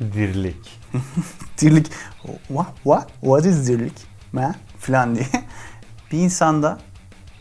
[0.00, 0.80] Dirlik.
[1.60, 1.86] Dirlik,
[2.48, 3.98] what, what, what is dirlik?
[4.32, 4.54] Man?
[4.78, 5.26] Falan diye.
[6.12, 6.78] Bir insanda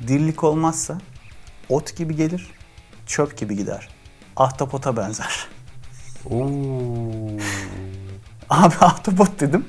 [0.07, 0.97] dirlik olmazsa
[1.69, 2.51] ot gibi gelir,
[3.05, 3.92] çöp gibi gider.
[4.37, 5.47] Ahtapota benzer.
[6.29, 6.47] Oo.
[8.49, 9.65] Abi ahtapot dedim.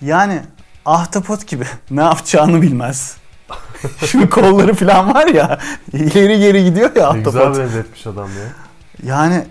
[0.00, 0.42] Yani
[0.86, 3.16] ahtapot gibi ne yapacağını bilmez.
[4.06, 5.58] Şu kolları falan var ya
[5.92, 7.58] ileri geri gidiyor ya Ne güzel ahtapot.
[7.58, 8.48] benzetmiş adam ya.
[9.02, 9.44] Yani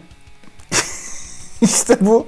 [1.61, 2.27] işte bu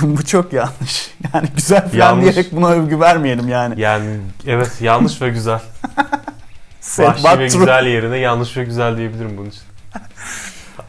[0.00, 1.14] bu, çok yanlış.
[1.34, 2.22] Yani güzel falan Yanlış.
[2.22, 3.80] diyerek buna övgü vermeyelim yani.
[3.80, 5.60] Yani evet yanlış ve güzel.
[6.98, 9.62] Vahşi ve güzel yerine yanlış ve güzel diyebilirim bunun için.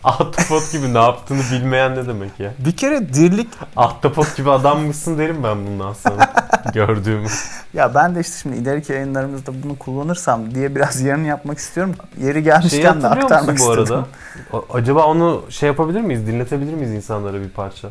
[0.03, 2.53] Ahtapot gibi ne yaptığını bilmeyen ne demek ya?
[2.65, 6.33] Bir kere dirlik Ahtapot gibi adam mısın derim ben bundan sonra.
[6.73, 7.27] Gördüğümü.
[7.73, 11.95] ya ben de işte şimdi ileriki yayınlarımızda bunu kullanırsam diye biraz yarını yapmak istiyorum.
[12.21, 13.93] Yeri gelmişken de hatırlıyor musun aktarmak bu istedim.
[13.95, 14.05] arada?
[14.53, 16.27] O- acaba onu şey yapabilir miyiz?
[16.27, 17.87] Dinletebilir miyiz insanlara bir parça?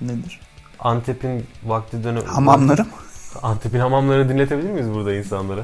[0.00, 0.40] Nedir?
[0.80, 2.26] Antep'in vakti dönemi...
[2.26, 2.86] Hamamlarım.
[3.42, 5.60] Antep'in hamamlarını dinletebilir miyiz burada insanlara?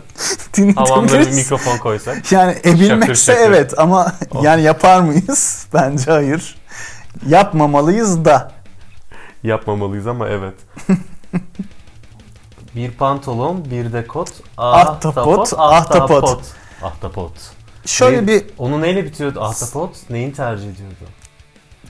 [0.77, 2.33] Hamamlara bir mikrofon koysak.
[2.33, 3.41] Yani ebilmekse Şakır şakır.
[3.41, 4.13] evet ama
[4.43, 5.67] yani yapar mıyız?
[5.75, 6.57] Bence hayır.
[7.27, 8.53] Yapmamalıyız da.
[9.43, 10.55] Yapmamalıyız ama evet.
[12.77, 14.31] bir pantolon, bir de kot.
[14.57, 16.41] Ahtapot, ahtapot.
[16.83, 17.33] Ahtapot.
[17.87, 20.11] Şöyle bir Onu neyle bitiyordu ahtapot?
[20.11, 20.95] Neyin tercih ediyordu?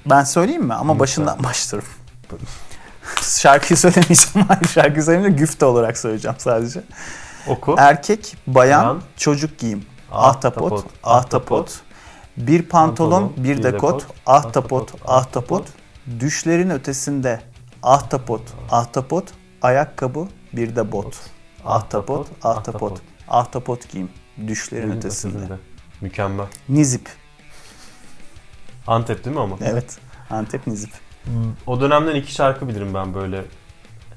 [0.07, 0.75] ben söyleyeyim mi?
[0.75, 0.99] Ama Lütfen.
[1.01, 1.85] başından başlarım.
[3.23, 4.49] Şarkıyı söylemeyeceğim.
[4.49, 5.37] Hayır şarkıyı söylemeyeceğim.
[5.37, 6.83] Güfte olarak söyleyeceğim sadece.
[7.47, 7.75] Oku.
[7.79, 9.87] Erkek, bayan, Bayan, çocuk giyim.
[10.13, 11.81] Ahtapot, ahtapot, ahtapot.
[12.37, 14.07] Bir pantolon, Pantolon, bir de kot.
[14.27, 15.67] Ahtapot, ahtapot.
[16.21, 17.41] Düşlerin ötesinde
[17.83, 19.25] ahtapot, ahtapot.
[19.63, 21.17] Ayakkabı, bir de bot.
[21.65, 23.01] Ahtapot, ahtapot.
[23.29, 24.11] Ahtapot giyim.
[24.47, 25.59] Düşlerin ötesinde.
[26.01, 26.47] Mükemmel.
[26.69, 27.09] Nizip.
[28.87, 29.57] Antep değil mi ama?
[29.61, 29.99] Evet.
[30.31, 31.08] Antep Nizip.
[31.67, 33.45] O dönemden iki şarkı bilirim ben böyle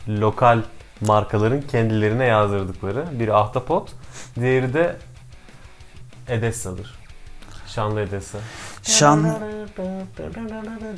[0.09, 0.59] lokal
[1.01, 3.05] markaların kendilerine yazdırdıkları.
[3.19, 3.89] Biri Ahtapot,
[4.39, 4.95] diğeri de
[6.27, 6.95] Edessa'dır.
[7.67, 8.37] Şanlı Edessa.
[8.83, 9.37] Şan,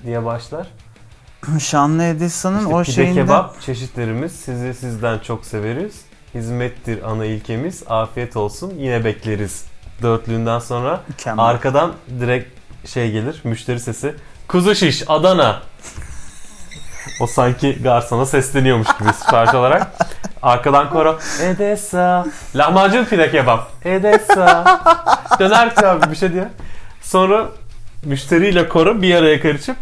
[0.06, 0.68] diye başlar.
[1.60, 3.22] Şanlı Edessa'nın İşte o pide şeyinde...
[3.22, 6.02] kebap çeşitlerimiz sizi sizden çok severiz.
[6.34, 7.84] Hizmettir ana ilkemiz.
[7.88, 8.74] Afiyet olsun.
[8.78, 9.66] Yine bekleriz.
[10.02, 11.46] Dörtlüğünden sonra Mükemmel.
[11.46, 13.42] arkadan direkt şey gelir.
[13.44, 14.16] Müşteri sesi.
[14.48, 15.62] Kuzu şiş Adana.
[17.22, 19.88] O sanki garsona sesleniyormuş gibi sipariş olarak.
[20.42, 21.20] Arkadan koro.
[21.44, 22.26] Edessa.
[22.56, 23.72] Lahmacun pide kebap.
[23.86, 24.64] Edessa.
[25.40, 26.46] Döner kebap bir şey diyor.
[27.02, 27.46] Sonra
[28.06, 29.76] müşteriyle koro bir araya karışıp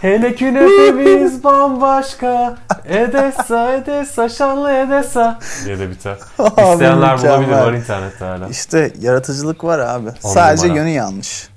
[0.00, 6.16] hele künefemiz bambaşka Edessa, Edessa, şanlı Edessa diye de biter.
[6.38, 7.64] İsteyenler bulabilir mükemmel.
[7.66, 8.48] var internette hala.
[8.48, 10.08] İşte yaratıcılık var abi.
[10.20, 10.78] Sadece numara.
[10.78, 11.48] yönü yanlış.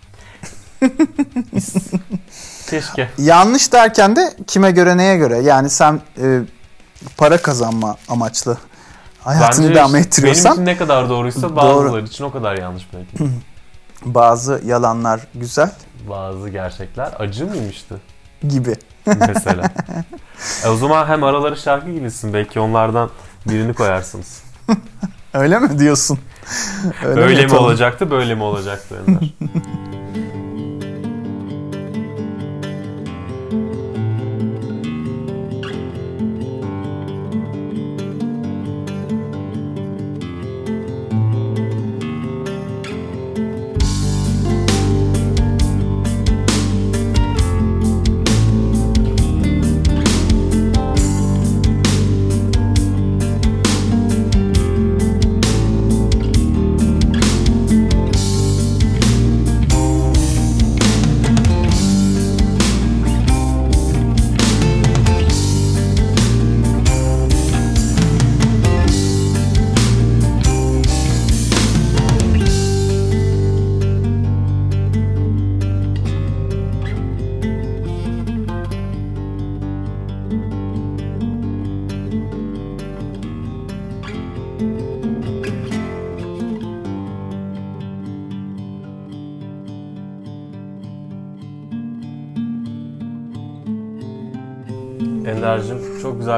[2.70, 3.10] Keşke.
[3.18, 5.38] Yanlış derken de kime göre neye göre?
[5.38, 6.40] Yani sen e,
[7.18, 8.58] para kazanma amaçlı
[9.24, 11.56] hayatını Bence devam benim ettiriyorsan için ne kadar doğruysa Doğru.
[11.56, 13.32] bazıları için o kadar yanlış belki.
[14.06, 15.72] bazı yalanlar güzel
[16.10, 18.02] Bazı gerçekler acı mıymıştı
[18.48, 18.76] gibi.
[19.06, 19.64] mesela.
[20.66, 23.10] e o zaman hem araları şarkı girsin belki onlardan
[23.46, 24.44] birini koyarsınız.
[25.34, 26.20] Öyle mi diyorsun?
[27.06, 27.64] Öyle, mi yapalım?
[27.64, 29.34] olacaktı böyle mi olacaktı Ender?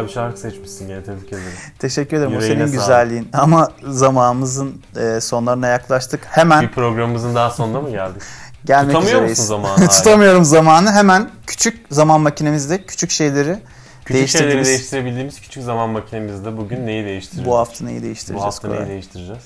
[0.01, 1.43] güzel bir şarkı seçmişsin gene tebrik ederim.
[1.79, 2.31] Teşekkür ederim.
[2.31, 2.79] O Yüreğine senin sağlık.
[2.79, 3.29] güzelliğin.
[3.33, 6.21] Ama zamanımızın e, sonlarına yaklaştık.
[6.29, 8.21] Hemen Bir programımızın daha sonuna mı geldik?
[8.65, 9.39] gelmek Tutamıyor üzereyiz.
[9.39, 9.87] musun zamanı?
[9.89, 10.91] Tutamıyorum zamanı.
[10.91, 13.59] Hemen küçük zaman makinemizde küçük şeyleri Küçük
[14.05, 17.49] şeyleri değiştirdiğimiz değiştirebildiğimiz küçük zaman makinemizde bugün neyi değiştireceğiz?
[17.49, 18.43] bu hafta neyi Bu değiştireceğiz?
[18.43, 18.79] hafta Koray?
[18.79, 19.43] neyi değiştireceğiz?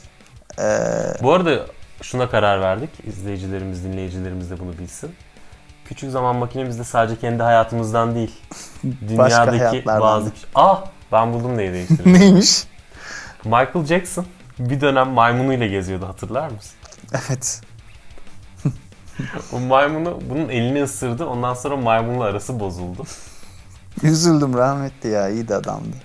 [0.59, 0.63] Ee,
[1.23, 1.59] Bu arada
[2.01, 2.89] şuna karar verdik.
[3.07, 5.09] İzleyicilerimiz, dinleyicilerimiz de bunu bilsin.
[5.91, 8.31] Küçük zaman makinemizde sadece kendi hayatımızdan değil.
[9.09, 10.31] Dünyadaki bazı...
[10.55, 10.83] Ah!
[11.11, 12.19] Ben buldum neyi değiştireceğiz.
[12.19, 12.63] neymiş?
[13.45, 14.25] Michael Jackson
[14.59, 16.75] bir dönem maymunuyla geziyordu hatırlar mısın?
[17.27, 17.61] Evet.
[19.53, 21.25] O maymunu bunun elini ısırdı.
[21.25, 23.03] Ondan sonra maymunla arası bozuldu.
[24.03, 25.29] Üzüldüm rahmetli ya.
[25.29, 25.95] iyi de adamdı.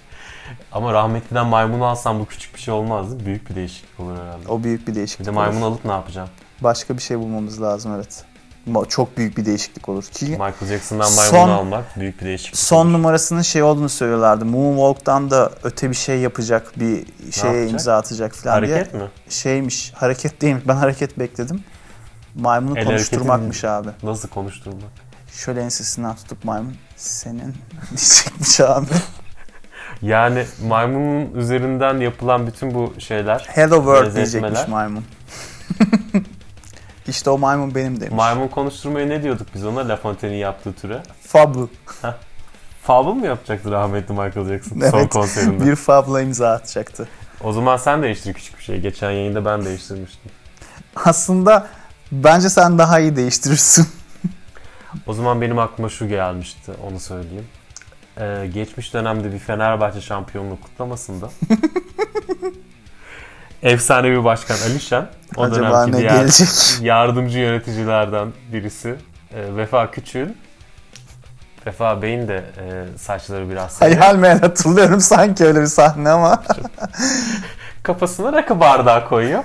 [0.72, 3.26] Ama rahmetliden maymunu alsam bu küçük bir şey olmazdı.
[3.26, 4.48] Büyük bir değişiklik olur herhalde.
[4.48, 5.38] O büyük bir Bir değişiklik de olur.
[5.38, 6.28] maymun alıp ne yapacağım?
[6.60, 8.24] Başka bir şey bulmamız lazım evet.
[8.88, 10.04] Çok büyük bir değişiklik olur.
[10.04, 12.92] Ki Michael Jackson'dan Son- maymunu almak büyük bir değişiklik son olur.
[12.92, 14.44] numarasının şey olduğunu söylüyorlardı.
[14.44, 17.70] Moonwalk'tan da öte bir şey yapacak, bir şeye yapacak?
[17.70, 18.74] imza atacak falan diye.
[18.74, 19.02] Hareket mi?
[19.28, 20.68] Şeymiş, hareket değilmiş.
[20.68, 21.64] Ben hareket bekledim.
[22.34, 23.88] Maymunu El konuşturmakmış abi.
[24.02, 24.90] Nasıl konuşturmak?
[25.32, 27.54] Şöyle ensesinden tutup maymun senin
[27.96, 28.86] diyecekmiş abi.
[30.02, 35.04] Yani maymunun üzerinden yapılan bütün bu şeyler Hello world diyecekmiş maymun.
[37.16, 38.14] İşte o maymun benim demiş.
[38.14, 39.88] Maymun konuşturmaya ne diyorduk biz ona?
[39.88, 41.02] La Fontaine'in yaptığı türe.
[41.22, 41.66] Fable.
[42.82, 45.66] Fable mı yapacaktı rahmetli Michael Jackson son Evet, konserinde?
[45.66, 47.08] Bir Fable'a imza atacaktı.
[47.44, 48.80] O zaman sen değiştir küçük bir şey.
[48.80, 50.30] Geçen yayında ben değiştirmiştim.
[50.96, 51.66] Aslında
[52.12, 53.86] bence sen daha iyi değiştirirsin.
[55.06, 57.46] O zaman benim aklıma şu gelmişti, onu söyleyeyim.
[58.20, 61.30] Ee, geçmiş dönemde bir Fenerbahçe şampiyonluğu kutlamasında
[63.62, 66.48] efsane bir başkan Alişan, o Acaba ne diğer gelecek?
[66.80, 68.96] yardımcı yöneticilerden birisi
[69.34, 70.36] e, Vefa Küçük'ün
[71.66, 73.94] Vefa Bey'in de e, saçları biraz sarı.
[73.94, 76.42] Hayal meyal hatırlıyorum sanki öyle bir sahne ama.
[77.82, 79.44] Kafasına rakı bardağı koyuyor.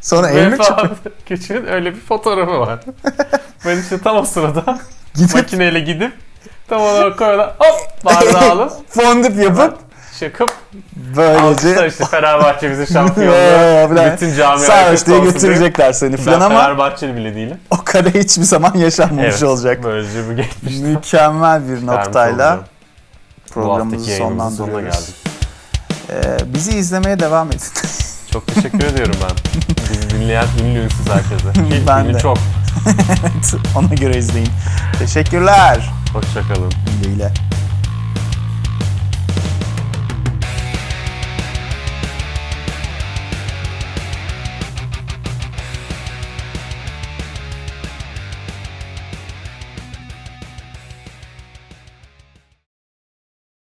[0.00, 0.90] Sonra elini Vefa
[1.26, 2.80] Küçük'ün öyle bir fotoğrafı var.
[3.66, 4.78] ben işte tam o sırada
[5.14, 6.12] gidip makineyle gidip
[6.68, 7.54] tam olarak koyuyorlar.
[7.58, 9.78] Hop bardağı alıp fondip yapıp
[10.20, 10.52] Şakıp
[11.16, 14.12] böylece işte Fenerbahçe bizi şampiyonluğu.
[14.12, 17.58] Bütün camiye sarhoş diye götürecekler seni falan ama Fenerbahçeli bile değilim.
[17.70, 19.80] o kare hiçbir zaman yaşanmamış Evet, olacak.
[19.84, 20.74] Böylece bu geçmiş.
[20.78, 22.60] Mükemmel bir noktayla
[23.54, 25.10] programımızı sonlandırıyoruz.
[26.10, 27.60] Ee, bizi izlemeye devam edin.
[28.32, 29.36] Çok teşekkür ediyorum ben.
[29.92, 31.52] Bizi dinleyen ünlü ünsüz herkese.
[31.52, 32.18] Ki Ben de.
[32.18, 32.38] çok.
[33.76, 34.48] Ona göre izleyin.
[34.98, 35.90] Teşekkürler.
[36.12, 36.72] Hoşçakalın.
[37.02, 37.30] Güle güle.